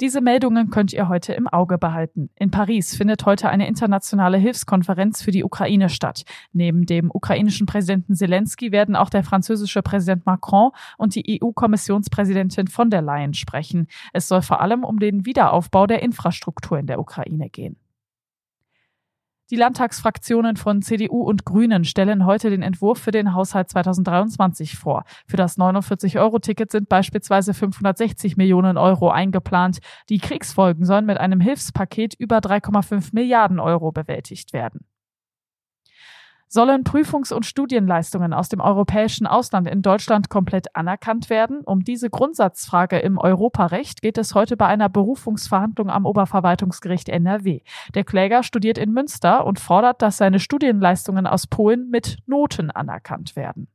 Diese 0.00 0.22
Meldungen 0.22 0.70
könnt 0.70 0.94
ihr 0.94 1.08
heute 1.08 1.34
im 1.34 1.46
Auge 1.46 1.76
behalten. 1.76 2.30
In 2.34 2.50
Paris 2.50 2.96
findet 2.96 3.26
heute 3.26 3.50
eine 3.50 3.68
internationale 3.68 4.38
Hilfskonferenz 4.38 5.22
für 5.22 5.30
die 5.30 5.44
Ukraine 5.44 5.90
statt. 5.90 6.24
Neben 6.54 6.86
dem 6.86 7.10
ukrainischen 7.10 7.66
Präsidenten 7.66 8.14
Zelensky 8.14 8.72
werden 8.72 8.96
auch 8.96 9.10
der 9.10 9.24
französische 9.24 9.82
Präsident 9.82 10.24
Macron 10.24 10.70
und 10.96 11.14
die 11.14 11.42
EU-Kommissionspräsidentin 11.42 12.68
von 12.68 12.88
der 12.88 13.02
Leyen 13.02 13.34
sprechen. 13.34 13.88
Es 14.14 14.26
soll 14.26 14.40
vor 14.40 14.62
allem 14.62 14.84
um 14.84 15.00
den 15.00 15.26
Wiederaufbau 15.26 15.86
der 15.86 16.02
Infrastruktur 16.02 16.78
in 16.78 16.86
der 16.86 16.98
Ukraine 16.98 17.50
gehen. 17.50 17.76
Die 19.50 19.56
Landtagsfraktionen 19.56 20.56
von 20.56 20.80
CDU 20.80 21.22
und 21.22 21.44
Grünen 21.44 21.84
stellen 21.84 22.24
heute 22.24 22.50
den 22.50 22.62
Entwurf 22.62 23.00
für 23.00 23.10
den 23.10 23.34
Haushalt 23.34 23.68
2023 23.68 24.78
vor. 24.78 25.02
Für 25.26 25.36
das 25.36 25.58
49-Euro-Ticket 25.58 26.70
sind 26.70 26.88
beispielsweise 26.88 27.52
560 27.52 28.36
Millionen 28.36 28.78
Euro 28.78 29.10
eingeplant. 29.10 29.80
Die 30.08 30.18
Kriegsfolgen 30.18 30.84
sollen 30.84 31.04
mit 31.04 31.18
einem 31.18 31.40
Hilfspaket 31.40 32.14
über 32.14 32.38
3,5 32.38 33.08
Milliarden 33.12 33.58
Euro 33.58 33.90
bewältigt 33.90 34.52
werden. 34.52 34.86
Sollen 36.52 36.82
Prüfungs- 36.82 37.32
und 37.32 37.46
Studienleistungen 37.46 38.32
aus 38.32 38.48
dem 38.48 38.60
europäischen 38.60 39.28
Ausland 39.28 39.68
in 39.68 39.82
Deutschland 39.82 40.30
komplett 40.30 40.74
anerkannt 40.74 41.30
werden? 41.30 41.60
Um 41.60 41.84
diese 41.84 42.10
Grundsatzfrage 42.10 42.98
im 42.98 43.18
Europarecht 43.18 44.02
geht 44.02 44.18
es 44.18 44.34
heute 44.34 44.56
bei 44.56 44.66
einer 44.66 44.88
Berufungsverhandlung 44.88 45.90
am 45.90 46.06
Oberverwaltungsgericht 46.06 47.08
NRW. 47.08 47.60
Der 47.94 48.02
Kläger 48.02 48.42
studiert 48.42 48.78
in 48.78 48.90
Münster 48.90 49.46
und 49.46 49.60
fordert, 49.60 50.02
dass 50.02 50.16
seine 50.16 50.40
Studienleistungen 50.40 51.28
aus 51.28 51.46
Polen 51.46 51.88
mit 51.88 52.16
Noten 52.26 52.72
anerkannt 52.72 53.36
werden. 53.36 53.68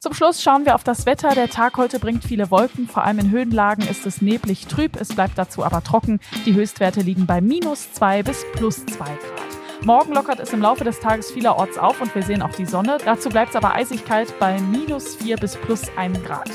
Zum 0.00 0.14
Schluss 0.14 0.42
schauen 0.42 0.66
wir 0.66 0.74
auf 0.74 0.82
das 0.82 1.06
Wetter. 1.06 1.36
Der 1.36 1.48
Tag 1.48 1.76
heute 1.76 2.00
bringt 2.00 2.24
viele 2.24 2.50
Wolken. 2.50 2.88
Vor 2.88 3.04
allem 3.04 3.20
in 3.20 3.30
Höhenlagen 3.30 3.86
ist 3.86 4.04
es 4.04 4.20
neblig 4.20 4.66
trüb. 4.66 5.00
Es 5.00 5.14
bleibt 5.14 5.38
dazu 5.38 5.62
aber 5.62 5.84
trocken. 5.84 6.18
Die 6.44 6.54
Höchstwerte 6.54 7.02
liegen 7.02 7.26
bei 7.26 7.40
minus 7.40 7.92
zwei 7.92 8.24
bis 8.24 8.44
plus 8.52 8.84
zwei 8.84 9.04
Grad. 9.04 9.61
Morgen 9.84 10.12
lockert 10.14 10.38
es 10.38 10.52
im 10.52 10.62
Laufe 10.62 10.84
des 10.84 11.00
Tages 11.00 11.32
vielerorts 11.32 11.76
auf 11.76 12.00
und 12.00 12.14
wir 12.14 12.22
sehen 12.22 12.40
auch 12.40 12.54
die 12.54 12.66
Sonne. 12.66 12.98
Dazu 13.04 13.28
bleibt 13.30 13.50
es 13.50 13.56
aber 13.56 13.74
eisig 13.74 14.04
kalt 14.04 14.38
bei 14.38 14.60
minus 14.60 15.16
4 15.16 15.36
bis 15.36 15.56
plus 15.56 15.82
1 15.96 16.22
Grad. 16.22 16.50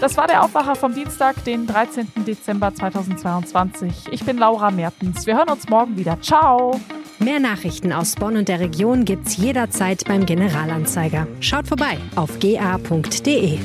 Das 0.00 0.16
war 0.16 0.26
der 0.26 0.44
Aufwacher 0.44 0.74
vom 0.74 0.94
Dienstag, 0.94 1.42
den 1.44 1.66
13. 1.66 2.08
Dezember 2.26 2.74
2022. 2.74 4.08
Ich 4.10 4.24
bin 4.24 4.36
Laura 4.36 4.70
Mertens. 4.70 5.26
Wir 5.26 5.36
hören 5.36 5.48
uns 5.48 5.68
morgen 5.68 5.96
wieder. 5.96 6.20
Ciao! 6.20 6.78
Mehr 7.18 7.40
Nachrichten 7.40 7.92
aus 7.92 8.16
Bonn 8.16 8.36
und 8.36 8.48
der 8.48 8.60
Region 8.60 9.04
gibt's 9.04 9.36
jederzeit 9.36 10.04
beim 10.06 10.26
Generalanzeiger. 10.26 11.28
Schaut 11.40 11.68
vorbei 11.68 11.98
auf 12.16 12.38
ga.de. 12.40 13.60